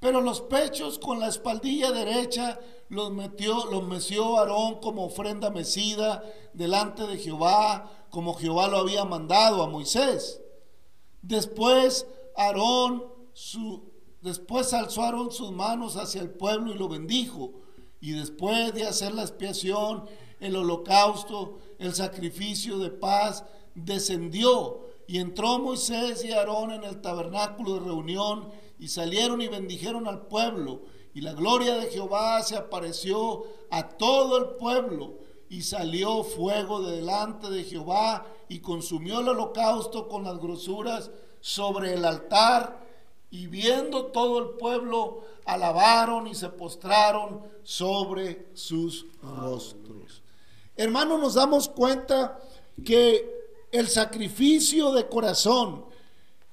Pero 0.00 0.20
los 0.20 0.40
pechos 0.42 0.98
con 0.98 1.18
la 1.20 1.28
espaldilla 1.28 1.90
derecha 1.90 2.60
los 2.88 3.10
metió, 3.10 3.64
los 3.70 3.84
meció 3.84 4.38
Aarón 4.38 4.80
como 4.80 5.06
ofrenda 5.06 5.50
mecida 5.50 6.22
delante 6.52 7.06
de 7.06 7.16
Jehová, 7.16 7.90
como 8.10 8.34
Jehová 8.34 8.68
lo 8.68 8.78
había 8.78 9.04
mandado 9.04 9.62
a 9.62 9.68
Moisés. 9.68 10.42
Después 11.22 12.06
Aarón 12.36 13.04
su, 13.32 13.93
Después 14.24 14.72
alzaron 14.72 15.30
sus 15.30 15.52
manos 15.52 15.98
hacia 15.98 16.22
el 16.22 16.30
pueblo 16.30 16.72
y 16.72 16.78
lo 16.78 16.88
bendijo. 16.88 17.52
Y 18.00 18.12
después 18.12 18.72
de 18.72 18.84
hacer 18.84 19.12
la 19.12 19.20
expiación, 19.20 20.06
el 20.40 20.56
holocausto, 20.56 21.58
el 21.78 21.94
sacrificio 21.94 22.78
de 22.78 22.88
paz, 22.88 23.44
descendió. 23.74 24.80
Y 25.06 25.18
entró 25.18 25.58
Moisés 25.58 26.24
y 26.24 26.32
Aarón 26.32 26.70
en 26.70 26.84
el 26.84 27.02
tabernáculo 27.02 27.74
de 27.74 27.80
reunión 27.80 28.48
y 28.78 28.88
salieron 28.88 29.42
y 29.42 29.48
bendijeron 29.48 30.08
al 30.08 30.26
pueblo. 30.26 30.80
Y 31.12 31.20
la 31.20 31.34
gloria 31.34 31.74
de 31.74 31.90
Jehová 31.90 32.42
se 32.44 32.56
apareció 32.56 33.44
a 33.70 33.90
todo 33.90 34.38
el 34.38 34.56
pueblo. 34.56 35.18
Y 35.50 35.60
salió 35.60 36.24
fuego 36.24 36.80
de 36.80 36.96
delante 36.96 37.50
de 37.50 37.62
Jehová 37.62 38.26
y 38.48 38.60
consumió 38.60 39.20
el 39.20 39.28
holocausto 39.28 40.08
con 40.08 40.24
las 40.24 40.38
grosuras 40.38 41.10
sobre 41.40 41.92
el 41.92 42.06
altar 42.06 42.83
y 43.34 43.48
viendo 43.48 44.06
todo 44.06 44.38
el 44.38 44.50
pueblo, 44.50 45.24
alabaron 45.44 46.28
y 46.28 46.36
se 46.36 46.50
postraron 46.50 47.42
sobre 47.64 48.46
sus 48.54 49.06
rostros. 49.20 50.22
Hermanos, 50.76 51.18
nos 51.18 51.34
damos 51.34 51.68
cuenta 51.68 52.38
que 52.84 53.28
el 53.72 53.88
sacrificio 53.88 54.92
de 54.92 55.08
corazón, 55.08 55.84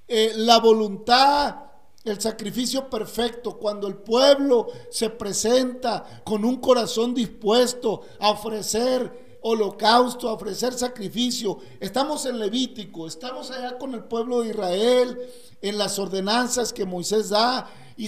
eh, 0.07 0.33
la 0.37 0.57
voluntad, 0.57 1.65
el 2.03 2.19
sacrificio 2.19 2.89
perfecto, 2.89 3.59
cuando 3.59 3.87
el 3.87 3.97
pueblo 3.97 4.65
se 4.89 5.11
presenta 5.11 6.23
con 6.23 6.43
un 6.43 6.55
corazón 6.57 7.13
dispuesto 7.13 8.01
a 8.19 8.31
ofrecer 8.31 9.30
holocausto, 9.41 10.31
ofrecer 10.31 10.73
sacrificio. 10.73 11.59
Estamos 11.79 12.25
en 12.25 12.39
Levítico, 12.39 13.07
estamos 13.07 13.51
allá 13.51 13.77
con 13.77 13.93
el 13.93 14.03
pueblo 14.03 14.41
de 14.41 14.49
Israel, 14.49 15.19
en 15.61 15.77
las 15.77 15.99
ordenanzas 15.99 16.71
que 16.71 16.85
Moisés 16.85 17.29
da 17.29 17.69
y 17.97 18.07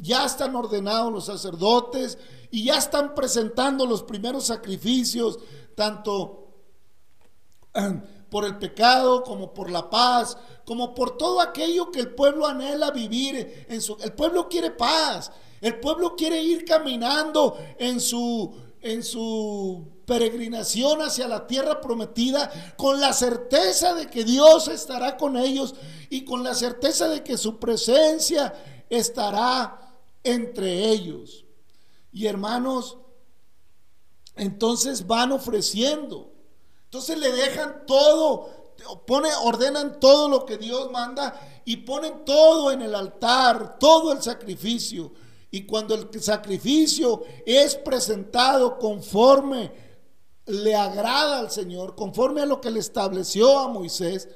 ya 0.00 0.24
están 0.24 0.54
ordenados 0.54 1.12
los 1.12 1.24
sacerdotes 1.26 2.18
y 2.50 2.64
ya 2.64 2.76
están 2.76 3.14
presentando 3.14 3.86
los 3.86 4.02
primeros 4.02 4.44
sacrificios, 4.44 5.38
tanto 5.74 6.48
por 8.30 8.44
el 8.44 8.58
pecado 8.58 9.22
como 9.22 9.52
por 9.52 9.70
la 9.70 9.88
paz, 9.88 10.36
como 10.64 10.94
por 10.94 11.16
todo 11.16 11.40
aquello 11.40 11.90
que 11.90 12.00
el 12.00 12.14
pueblo 12.14 12.46
anhela 12.46 12.90
vivir. 12.90 13.66
En 13.68 13.80
su, 13.80 13.96
el 14.00 14.12
pueblo 14.12 14.48
quiere 14.48 14.70
paz, 14.70 15.32
el 15.60 15.80
pueblo 15.80 16.14
quiere 16.16 16.42
ir 16.42 16.64
caminando 16.64 17.56
en 17.78 18.00
su, 18.00 18.54
en 18.82 19.02
su 19.04 20.02
peregrinación 20.06 21.00
hacia 21.00 21.28
la 21.28 21.46
tierra 21.46 21.80
prometida 21.80 22.74
con 22.76 23.00
la 23.00 23.12
certeza 23.12 23.94
de 23.94 24.08
que 24.08 24.24
Dios 24.24 24.68
estará 24.68 25.16
con 25.16 25.36
ellos 25.36 25.74
y 26.10 26.24
con 26.24 26.42
la 26.42 26.54
certeza 26.54 27.08
de 27.08 27.22
que 27.22 27.38
su 27.38 27.58
presencia 27.58 28.52
estará 28.90 29.96
entre 30.24 30.90
ellos. 30.90 31.44
Y 32.12 32.26
hermanos, 32.26 32.98
entonces 34.36 35.06
van 35.06 35.32
ofreciendo. 35.32 36.32
Entonces 36.84 37.16
le 37.18 37.32
dejan 37.32 37.86
todo, 37.86 38.74
pone, 39.06 39.30
ordenan 39.44 40.00
todo 40.00 40.28
lo 40.28 40.44
que 40.44 40.58
Dios 40.58 40.90
manda 40.90 41.62
y 41.64 41.78
ponen 41.78 42.24
todo 42.24 42.72
en 42.72 42.82
el 42.82 42.94
altar, 42.94 43.78
todo 43.78 44.12
el 44.12 44.20
sacrificio. 44.20 45.12
Y 45.54 45.66
cuando 45.66 45.94
el 45.94 46.22
sacrificio 46.22 47.24
es 47.44 47.76
presentado 47.76 48.78
conforme 48.78 49.70
le 50.46 50.74
agrada 50.74 51.38
al 51.38 51.50
Señor, 51.50 51.94
conforme 51.94 52.40
a 52.40 52.46
lo 52.46 52.58
que 52.58 52.70
le 52.70 52.80
estableció 52.80 53.58
a 53.58 53.68
Moisés, 53.68 54.30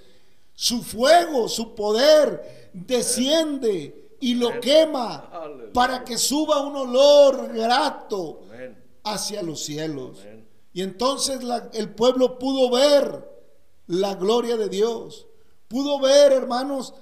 su 0.53 0.83
fuego, 0.83 1.49
su 1.49 1.75
poder 1.75 2.71
desciende 2.75 4.19
y 4.21 4.35
lo 4.35 4.61
quema 4.61 5.31
para 5.73 6.05
que 6.05 6.19
suba 6.19 6.61
un 6.61 6.77
olor 6.77 7.51
grato 7.55 8.43
hacia 9.03 9.43
los 9.43 9.65
cielos. 9.65 10.19
Y 10.75 10.83
entonces 10.83 11.41
el 11.73 11.95
pueblo 11.95 12.39
pudo 12.39 12.71
ver 12.71 13.27
la 13.87 14.17
gloria 14.17 14.59
de 14.59 14.69
Dios. 14.69 15.27
Pudo 15.67 15.99
ver, 15.99 16.33
hermanos, 16.33 16.93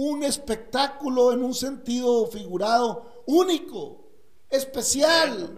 un 0.00 0.22
espectáculo 0.22 1.32
en 1.32 1.42
un 1.42 1.52
sentido 1.52 2.28
figurado 2.28 3.22
único, 3.26 4.04
especial. 4.48 5.56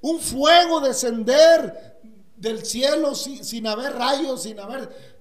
Un 0.00 0.18
fuego 0.18 0.80
descender 0.80 2.00
del 2.36 2.66
cielo 2.66 3.14
sin, 3.14 3.66
haber 3.68 3.92
rayos, 3.92 4.42
sin 4.42 4.58
haber... 4.58 5.16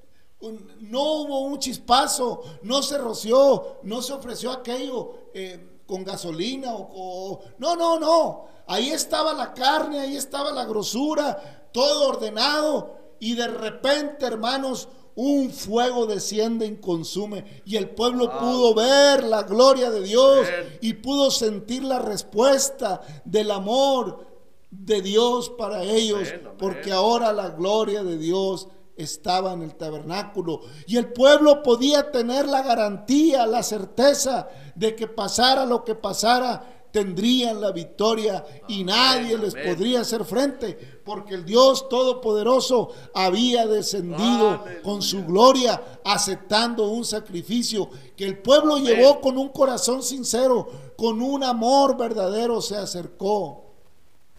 No 0.80 1.04
hubo 1.14 1.42
un 1.42 1.60
chispazo, 1.60 2.42
no 2.64 2.82
se 2.82 2.98
roció, 2.98 3.78
no 3.84 4.02
se 4.02 4.14
ofreció 4.14 4.52
aquello 4.52 5.30
eh, 5.36 5.82
con 5.86 6.04
gasolina 6.04 6.74
o, 6.74 7.42
No, 7.60 7.76
no, 7.76 8.00
no. 8.00 8.48
Ahí 8.66 8.90
estaba 8.90 9.34
la 9.34 9.54
carne, 9.54 10.00
ahí 10.00 10.18
estaba 10.18 10.52
la 10.52 10.66
grosura, 10.66 11.70
todo 11.72 12.10
ordenado. 12.10 12.98
Y 13.20 13.36
de 13.36 13.48
repente, 13.48 14.26
hermanos, 14.26 14.90
un 15.16 15.50
fuego 15.50 16.06
desciende 16.06 16.66
y 16.66 16.76
consume. 16.76 17.62
Y 17.66 17.78
el 17.78 17.90
pueblo 17.90 18.32
pudo 18.38 18.74
ver 18.74 19.24
la 19.24 19.44
gloria 19.44 19.90
de 19.90 20.04
Dios 20.04 20.48
y 20.82 20.94
pudo 20.94 21.32
sentir 21.32 21.84
la 21.84 22.00
respuesta 22.00 23.02
del 23.24 23.52
amor 23.52 24.28
de 24.70 25.02
Dios 25.02 25.50
para 25.50 25.84
ellos, 25.84 26.34
porque 26.58 26.92
ahora 26.92 27.32
la 27.32 27.50
gloria 27.50 28.04
de 28.04 28.18
Dios 28.18 28.68
estaba 28.98 29.54
en 29.54 29.62
el 29.62 29.76
tabernáculo. 29.76 30.62
Y 30.88 30.98
el 30.98 31.12
pueblo 31.12 31.64
podía 31.64 32.12
tener 32.12 32.48
la 32.48 32.62
garantía, 32.62 33.46
la 33.46 33.64
certeza 33.64 34.50
de 34.76 34.96
que 34.96 35.08
pasara 35.08 35.66
lo 35.66 35.84
que 35.84 35.96
pasara, 35.96 36.75
tendrían 36.96 37.60
la 37.60 37.74
victoria 37.74 38.46
y 38.70 38.86
nadie 38.86 39.38
les 39.38 39.54
podría 39.54 40.00
hacer 40.00 40.24
frente, 40.24 41.02
porque 41.04 41.34
el 41.34 41.44
Dios 41.44 41.90
Todopoderoso 41.90 42.90
había 43.14 43.68
descendido 43.68 44.64
con 44.82 45.02
su 45.02 45.26
gloria, 45.26 46.00
aceptando 46.06 46.88
un 46.88 47.04
sacrificio 47.04 47.90
que 48.16 48.24
el 48.24 48.38
pueblo 48.38 48.78
llevó 48.78 49.20
con 49.20 49.38
un 49.38 49.50
corazón 49.50 50.04
sincero, 50.04 50.70
con 50.96 51.22
un 51.22 51.44
amor 51.44 51.98
verdadero, 51.98 52.62
se 52.62 52.78
acercó. 52.78 53.74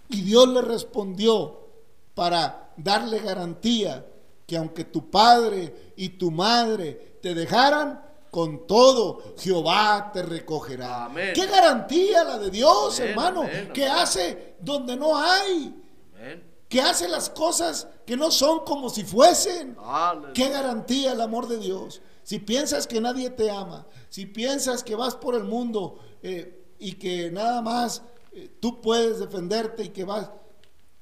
Y 0.09 0.23
Dios 0.23 0.49
le 0.49 0.63
respondió 0.63 1.61
para 2.15 2.73
darle 2.79 3.19
garantía 3.19 4.07
que 4.47 4.57
aunque 4.57 4.85
tu 4.85 5.11
padre 5.11 5.93
y 5.95 6.09
tu 6.09 6.31
madre 6.31 7.19
te 7.21 7.35
dejaran, 7.35 8.06
con 8.37 8.67
todo 8.67 9.33
Jehová 9.39 10.11
te 10.13 10.21
recogerá. 10.21 11.11
Qué 11.35 11.47
garantía 11.47 12.23
la 12.23 12.39
de 12.39 12.51
Dios, 12.51 13.01
hermano, 13.01 13.49
que 13.73 13.87
hace 13.87 14.57
donde 14.61 14.95
no 14.95 15.17
hay. 15.17 15.75
Que 16.69 16.83
hace 16.83 17.09
las 17.09 17.31
cosas 17.31 17.89
que 18.05 18.15
no 18.15 18.31
son 18.31 18.59
como 18.67 18.91
si 18.91 19.05
fuesen. 19.05 19.75
Qué 20.35 20.51
garantía 20.51 21.13
el 21.13 21.23
amor 21.23 21.49
de 21.49 21.57
Dios. 21.57 22.03
Si 22.25 22.39
piensas 22.39 22.87
que 22.87 23.01
nadie 23.01 23.31
te 23.31 23.51
ama, 23.51 23.87
si 24.11 24.27
piensas 24.27 24.85
que 24.85 24.95
vas 24.95 25.15
por 25.15 25.35
el 25.35 25.45
mundo 25.45 25.99
eh, 26.23 26.75
y 26.79 26.93
que 26.97 27.31
nada 27.31 27.63
más 27.63 28.03
eh, 28.33 28.51
tú 28.61 28.83
puedes 28.83 29.19
defenderte 29.19 29.85
y 29.85 29.89
que 29.89 30.05
vas, 30.05 30.29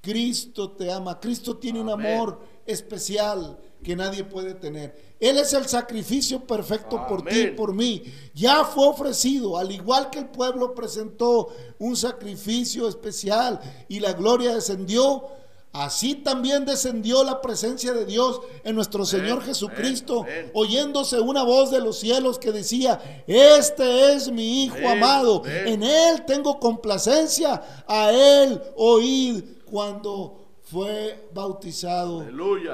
Cristo 0.00 0.70
te 0.70 0.92
ama. 0.92 1.18
Cristo 1.18 1.56
tiene 1.56 1.80
un 1.80 1.90
amor 1.90 2.38
especial 2.64 3.58
que 3.84 3.94
nadie 3.94 4.24
puede 4.24 4.54
tener. 4.54 5.14
Él 5.20 5.38
es 5.38 5.52
el 5.52 5.66
sacrificio 5.66 6.44
perfecto 6.44 7.06
por 7.06 7.22
ti 7.24 7.40
y 7.42 7.46
por 7.52 7.72
mí. 7.72 8.02
Ya 8.34 8.64
fue 8.64 8.88
ofrecido, 8.88 9.56
al 9.56 9.70
igual 9.70 10.10
que 10.10 10.18
el 10.18 10.26
pueblo 10.26 10.74
presentó 10.74 11.48
un 11.78 11.94
sacrificio 11.96 12.88
especial 12.88 13.60
y 13.88 14.00
la 14.00 14.14
gloria 14.14 14.54
descendió. 14.54 15.24
Así 15.72 16.14
también 16.14 16.64
descendió 16.64 17.24
la 17.24 17.40
presencia 17.40 17.92
de 17.92 18.06
Dios 18.06 18.40
en 18.62 18.76
nuestro 18.76 19.04
Señor 19.04 19.42
Jesucristo, 19.42 20.24
oyéndose 20.52 21.18
una 21.20 21.42
voz 21.42 21.72
de 21.72 21.80
los 21.80 21.98
cielos 21.98 22.38
que 22.38 22.52
decía, 22.52 23.24
este 23.26 24.14
es 24.14 24.30
mi 24.30 24.64
Hijo 24.64 24.88
amado, 24.88 25.42
en 25.44 25.82
Él 25.82 26.24
tengo 26.26 26.60
complacencia, 26.60 27.60
a 27.88 28.12
Él 28.12 28.62
oíd 28.76 29.42
cuando 29.64 30.43
fue 30.64 31.28
bautizado 31.34 32.22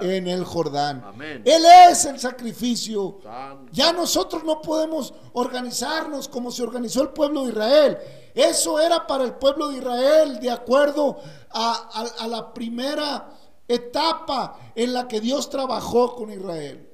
en 0.00 0.28
el 0.28 0.44
Jordán. 0.44 1.04
Él 1.44 1.64
es 1.88 2.04
el 2.04 2.20
sacrificio. 2.20 3.18
Ya 3.72 3.92
nosotros 3.92 4.44
no 4.44 4.62
podemos 4.62 5.12
organizarnos 5.32 6.28
como 6.28 6.52
se 6.52 6.62
organizó 6.62 7.02
el 7.02 7.08
pueblo 7.08 7.42
de 7.42 7.50
Israel. 7.50 7.98
Eso 8.32 8.78
era 8.78 9.06
para 9.06 9.24
el 9.24 9.34
pueblo 9.34 9.68
de 9.68 9.78
Israel 9.78 10.38
de 10.38 10.50
acuerdo 10.50 11.18
a, 11.50 12.26
la 12.28 12.54
primera 12.54 13.28
etapa 13.66 14.56
en 14.76 14.92
la 14.92 15.08
que 15.08 15.20
Dios 15.20 15.50
trabajó 15.50 16.14
con 16.14 16.30
Israel. 16.30 16.88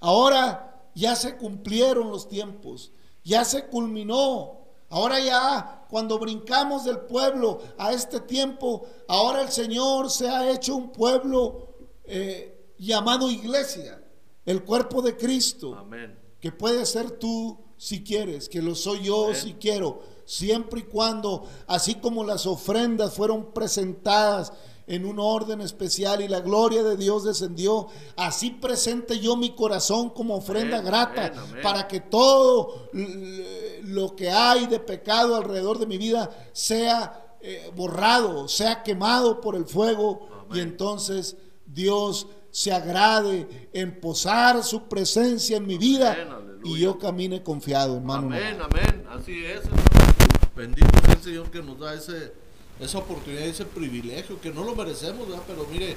Ahora 0.00 0.84
ya 0.94 1.16
se 1.16 1.36
cumplieron 1.38 2.10
los 2.10 2.28
tiempos, 2.28 2.92
ya 3.24 3.46
se 3.46 3.66
culminó. 3.66 4.58
Ahora 4.90 5.18
ya 5.18 5.79
cuando 5.90 6.18
brincamos 6.18 6.84
del 6.84 7.00
pueblo 7.00 7.60
a 7.76 7.92
este 7.92 8.20
tiempo, 8.20 8.86
ahora 9.08 9.42
el 9.42 9.50
Señor 9.50 10.08
se 10.10 10.28
ha 10.28 10.50
hecho 10.50 10.76
un 10.76 10.92
pueblo 10.92 11.74
eh, 12.04 12.72
llamado 12.78 13.30
iglesia, 13.30 14.02
el 14.46 14.64
cuerpo 14.64 15.02
de 15.02 15.16
Cristo, 15.16 15.74
Amén. 15.74 16.18
que 16.40 16.52
puede 16.52 16.86
ser 16.86 17.10
tú 17.10 17.58
si 17.76 18.04
quieres, 18.04 18.48
que 18.48 18.62
lo 18.62 18.74
soy 18.74 19.04
yo 19.04 19.34
si 19.34 19.54
quiero, 19.54 20.02
siempre 20.24 20.80
y 20.80 20.82
cuando, 20.84 21.46
así 21.66 21.96
como 21.96 22.24
las 22.24 22.46
ofrendas 22.46 23.12
fueron 23.12 23.52
presentadas 23.52 24.52
en 24.90 25.06
un 25.06 25.20
orden 25.20 25.60
especial 25.60 26.20
y 26.20 26.26
la 26.26 26.40
gloria 26.40 26.82
de 26.82 26.96
Dios 26.96 27.22
descendió. 27.22 27.86
Así 28.16 28.50
presente 28.50 29.20
yo 29.20 29.36
mi 29.36 29.54
corazón 29.54 30.10
como 30.10 30.34
ofrenda 30.34 30.80
grata 30.80 31.32
para 31.62 31.86
que 31.86 32.00
todo 32.00 32.88
lo 33.84 34.16
que 34.16 34.30
hay 34.30 34.66
de 34.66 34.80
pecado 34.80 35.36
alrededor 35.36 35.78
de 35.78 35.86
mi 35.86 35.98
vida 35.98 36.30
sea 36.52 37.36
eh, 37.40 37.70
borrado, 37.74 38.48
sea 38.48 38.82
quemado 38.82 39.40
por 39.40 39.56
el 39.56 39.66
fuego 39.66 40.28
y 40.52 40.60
entonces 40.60 41.36
Dios 41.66 42.26
se 42.50 42.72
agrade 42.72 43.68
en 43.72 44.00
posar 44.00 44.62
su 44.64 44.88
presencia 44.88 45.56
en 45.56 45.66
mi 45.66 45.78
vida 45.78 46.16
y 46.64 46.78
yo 46.78 46.98
camine 46.98 47.42
confiado, 47.42 47.96
hermano. 47.96 48.26
Amén, 48.26 48.58
amén. 48.60 49.06
Así 49.08 49.44
es. 49.44 49.62
Bendito 50.54 50.88
sea 51.04 51.14
el 51.14 51.22
Señor 51.22 51.50
que 51.50 51.62
nos 51.62 51.78
da 51.78 51.94
ese 51.94 52.32
esa 52.80 52.98
oportunidad, 52.98 53.44
ese 53.44 53.66
privilegio, 53.66 54.40
que 54.40 54.50
no 54.50 54.64
lo 54.64 54.74
merecemos, 54.74 55.28
¿verdad? 55.28 55.42
Pero 55.46 55.66
mire, 55.70 55.96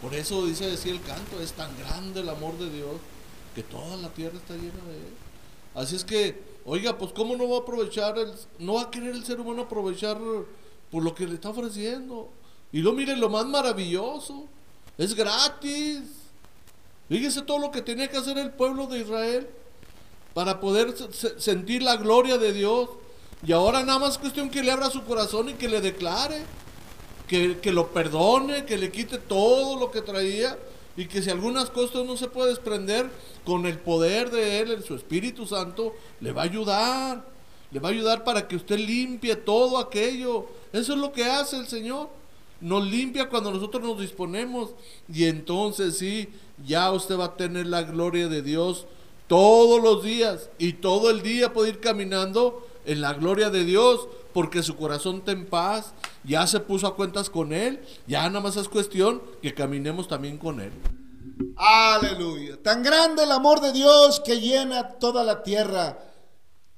por 0.00 0.14
eso 0.14 0.46
dice 0.46 0.66
decir 0.66 0.92
el 0.92 1.02
canto, 1.02 1.40
es 1.40 1.52
tan 1.52 1.70
grande 1.78 2.20
el 2.20 2.28
amor 2.28 2.58
de 2.58 2.70
Dios 2.70 2.96
que 3.54 3.62
toda 3.62 3.96
la 3.96 4.08
tierra 4.08 4.36
está 4.36 4.54
llena 4.54 4.82
de 4.88 4.96
él. 4.96 5.14
Así 5.74 5.94
es 5.94 6.04
que, 6.04 6.42
oiga, 6.66 6.98
pues 6.98 7.12
cómo 7.12 7.36
no 7.36 7.48
va 7.48 7.58
a 7.58 7.60
aprovechar, 7.60 8.18
el, 8.18 8.32
no 8.58 8.74
va 8.74 8.82
a 8.82 8.90
querer 8.90 9.14
el 9.14 9.24
ser 9.24 9.40
humano 9.40 9.62
aprovechar 9.62 10.18
por 10.90 11.02
lo 11.02 11.14
que 11.14 11.26
le 11.26 11.34
está 11.34 11.50
ofreciendo. 11.50 12.28
Y 12.72 12.80
lo 12.80 12.92
mire, 12.92 13.16
lo 13.16 13.30
más 13.30 13.46
maravilloso, 13.46 14.44
es 14.98 15.14
gratis. 15.14 16.02
Fíjese 17.08 17.42
todo 17.42 17.58
lo 17.58 17.70
que 17.70 17.82
tenía 17.82 18.08
que 18.08 18.16
hacer 18.16 18.36
el 18.36 18.50
pueblo 18.50 18.86
de 18.86 18.98
Israel 18.98 19.48
para 20.34 20.60
poder 20.60 20.94
sentir 21.38 21.82
la 21.82 21.96
gloria 21.96 22.36
de 22.36 22.52
Dios 22.52 22.90
y 23.44 23.52
ahora 23.52 23.82
nada 23.84 23.98
más 23.98 24.12
es 24.12 24.18
cuestión 24.18 24.50
que 24.50 24.62
le 24.62 24.72
abra 24.72 24.90
su 24.90 25.04
corazón 25.04 25.48
y 25.48 25.54
que 25.54 25.68
le 25.68 25.80
declare, 25.80 26.42
que, 27.28 27.72
lo 27.72 27.88
perdone, 27.88 28.64
que 28.64 28.78
le 28.78 28.90
quite 28.90 29.18
todo 29.18 29.78
lo 29.78 29.90
que 29.90 30.00
traía 30.00 30.58
y 30.96 31.06
que 31.06 31.22
si 31.22 31.30
algunas 31.30 31.70
cosas 31.70 32.04
no 32.04 32.16
se 32.16 32.28
puede 32.28 32.50
desprender, 32.50 33.10
con 33.44 33.64
el 33.66 33.78
poder 33.78 34.30
de 34.30 34.60
Él, 34.60 34.72
en 34.72 34.82
su 34.82 34.94
Espíritu 34.94 35.46
Santo, 35.46 35.94
le 36.20 36.32
va 36.32 36.42
a 36.42 36.46
ayudar. 36.46 37.24
Le 37.70 37.80
va 37.80 37.88
a 37.88 37.92
ayudar 37.92 38.24
para 38.24 38.48
que 38.48 38.56
usted 38.56 38.78
limpie 38.78 39.36
todo 39.36 39.78
aquello. 39.78 40.46
Eso 40.72 40.94
es 40.94 40.98
lo 40.98 41.12
que 41.12 41.24
hace 41.24 41.56
el 41.56 41.66
Señor. 41.66 42.08
Nos 42.60 42.84
limpia 42.86 43.28
cuando 43.28 43.52
nosotros 43.52 43.82
nos 43.82 44.00
disponemos. 44.00 44.70
Y 45.12 45.24
entonces 45.24 45.98
sí, 45.98 46.28
ya 46.66 46.90
usted 46.90 47.18
va 47.18 47.26
a 47.26 47.36
tener 47.36 47.66
la 47.66 47.82
gloria 47.82 48.28
de 48.28 48.42
Dios 48.42 48.86
todos 49.28 49.82
los 49.82 50.02
días. 50.02 50.50
Y 50.58 50.74
todo 50.74 51.10
el 51.10 51.22
día 51.22 51.52
puede 51.52 51.70
ir 51.70 51.80
caminando 51.80 52.66
en 52.84 53.00
la 53.00 53.14
gloria 53.14 53.50
de 53.50 53.64
Dios, 53.64 54.08
porque 54.36 54.62
su 54.62 54.76
corazón 54.76 55.16
está 55.16 55.32
en 55.32 55.46
paz, 55.46 55.94
ya 56.22 56.46
se 56.46 56.60
puso 56.60 56.86
a 56.86 56.94
cuentas 56.94 57.30
con 57.30 57.54
Él, 57.54 57.80
ya 58.06 58.28
nada 58.28 58.42
más 58.42 58.58
es 58.58 58.68
cuestión 58.68 59.22
que 59.40 59.54
caminemos 59.54 60.08
también 60.08 60.36
con 60.36 60.60
Él. 60.60 60.72
Aleluya. 61.56 62.62
Tan 62.62 62.82
grande 62.82 63.22
el 63.22 63.32
amor 63.32 63.62
de 63.62 63.72
Dios 63.72 64.20
que 64.20 64.38
llena 64.38 64.98
toda 64.98 65.24
la 65.24 65.42
tierra, 65.42 65.98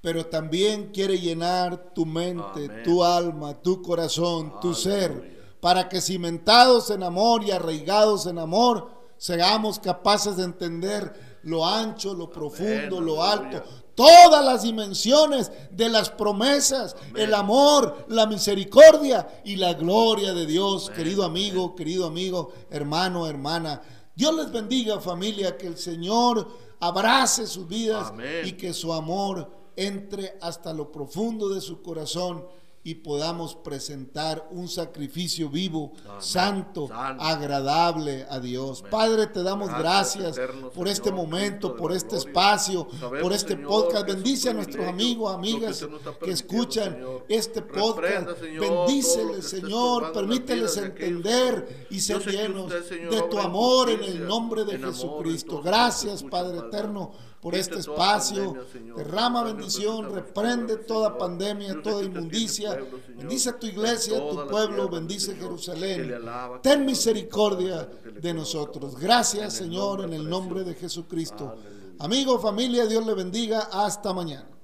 pero 0.00 0.26
también 0.26 0.92
quiere 0.92 1.18
llenar 1.18 1.92
tu 1.96 2.06
mente, 2.06 2.66
Amén. 2.66 2.82
tu 2.84 3.02
alma, 3.02 3.54
tu 3.60 3.82
corazón, 3.82 4.60
tu 4.60 4.72
ser, 4.72 5.56
para 5.60 5.88
que 5.88 6.00
cimentados 6.00 6.90
en 6.90 7.02
amor 7.02 7.42
y 7.42 7.50
arraigados 7.50 8.26
en 8.26 8.38
amor, 8.38 8.88
seamos 9.16 9.80
capaces 9.80 10.36
de 10.36 10.44
entender 10.44 11.40
lo 11.42 11.66
ancho, 11.66 12.14
lo 12.14 12.30
profundo, 12.30 13.00
lo 13.00 13.20
alto, 13.20 13.64
todas 13.98 14.44
las 14.44 14.62
dimensiones 14.62 15.50
de 15.72 15.88
las 15.88 16.08
promesas, 16.08 16.94
el 17.16 17.34
amor, 17.34 18.06
la 18.06 18.28
misericordia 18.28 19.26
y 19.44 19.56
la 19.56 19.74
gloria 19.74 20.32
de 20.34 20.46
Dios, 20.46 20.88
querido 20.90 21.24
amigo, 21.24 21.74
querido 21.74 22.06
amigo, 22.06 22.52
hermano, 22.70 23.26
hermana. 23.26 23.82
Dios 24.14 24.36
les 24.36 24.52
bendiga 24.52 25.00
familia, 25.00 25.56
que 25.58 25.66
el 25.66 25.76
Señor 25.76 26.46
abrace 26.78 27.44
sus 27.48 27.66
vidas 27.66 28.12
y 28.44 28.52
que 28.52 28.72
su 28.72 28.92
amor 28.92 29.50
entre 29.74 30.38
hasta 30.40 30.72
lo 30.72 30.92
profundo 30.92 31.48
de 31.48 31.60
su 31.60 31.82
corazón 31.82 32.46
y 32.84 32.94
podamos 32.96 33.54
presentar 33.56 34.48
un 34.50 34.68
sacrificio 34.68 35.50
vivo, 35.50 35.92
santo, 36.20 36.88
Santo. 36.88 37.22
agradable 37.22 38.26
a 38.30 38.40
Dios. 38.40 38.82
Padre, 38.90 39.26
te 39.26 39.42
damos 39.42 39.68
Gracias, 39.68 40.36
gracias, 40.36 40.38
eterno 40.38 40.62
por 40.70 40.72
Señor, 40.72 40.88
este 40.88 41.12
momento, 41.12 41.76
por 41.76 41.92
este 41.92 42.16
gloria. 42.16 42.28
espacio, 42.28 42.88
Sabemos, 42.98 43.22
por 43.22 43.32
este 43.32 43.54
Señor, 43.54 43.68
podcast. 43.68 44.06
Bendice 44.06 44.50
a 44.50 44.54
nuestros 44.54 44.86
amigos, 44.86 45.30
que 45.30 45.34
amigas 45.36 45.86
que 46.22 46.30
escuchan 46.30 46.94
Señor. 46.94 47.26
este 47.28 47.62
podcast. 47.62 48.40
Bendíceles, 48.40 49.48
Señor, 49.48 50.12
permíteles 50.12 50.76
entender 50.76 51.86
y 51.90 52.00
ser 52.00 52.24
llenos 52.26 52.70
de 52.70 53.22
tu 53.30 53.38
amor 53.38 53.90
en 53.90 54.02
el 54.04 54.26
nombre 54.26 54.64
de 54.64 54.78
Jesucristo. 54.78 55.60
Gracias, 55.62 56.22
Padre. 56.22 56.58
eterno, 56.58 57.12
por 57.40 57.54
este 57.54 57.78
espacio. 57.78 58.54
pandemia. 58.54 58.94
Derrama 58.96 59.42
bendición, 59.44 60.14
reprende 60.14 60.76
toda 60.76 61.18
pandemia, 61.18 61.82
toda 61.82 62.02
inmundicia. 62.02 62.78
Bendice 63.16 63.50
a 63.50 63.58
tu 63.58 63.66
iglesia, 63.66 64.16
a 64.16 64.28
tu 64.30 64.46
pueblo, 64.48 64.88
bendice 64.88 65.34
Jerusalén. 65.36 66.14
Ten 66.62 66.86
misericordia 66.86 67.88
de 68.20 68.34
nosotros. 68.34 68.98
Gracias, 68.98 69.52
Señor, 69.52 70.04
en 70.04 70.14
el 70.14 70.28
nombre 70.28 70.64
de. 70.64 70.78
Jesucristo. 70.78 71.54
Amigo, 71.98 72.38
familia, 72.38 72.86
Dios 72.86 73.04
le 73.04 73.14
bendiga. 73.14 73.68
Hasta 73.72 74.12
mañana. 74.12 74.57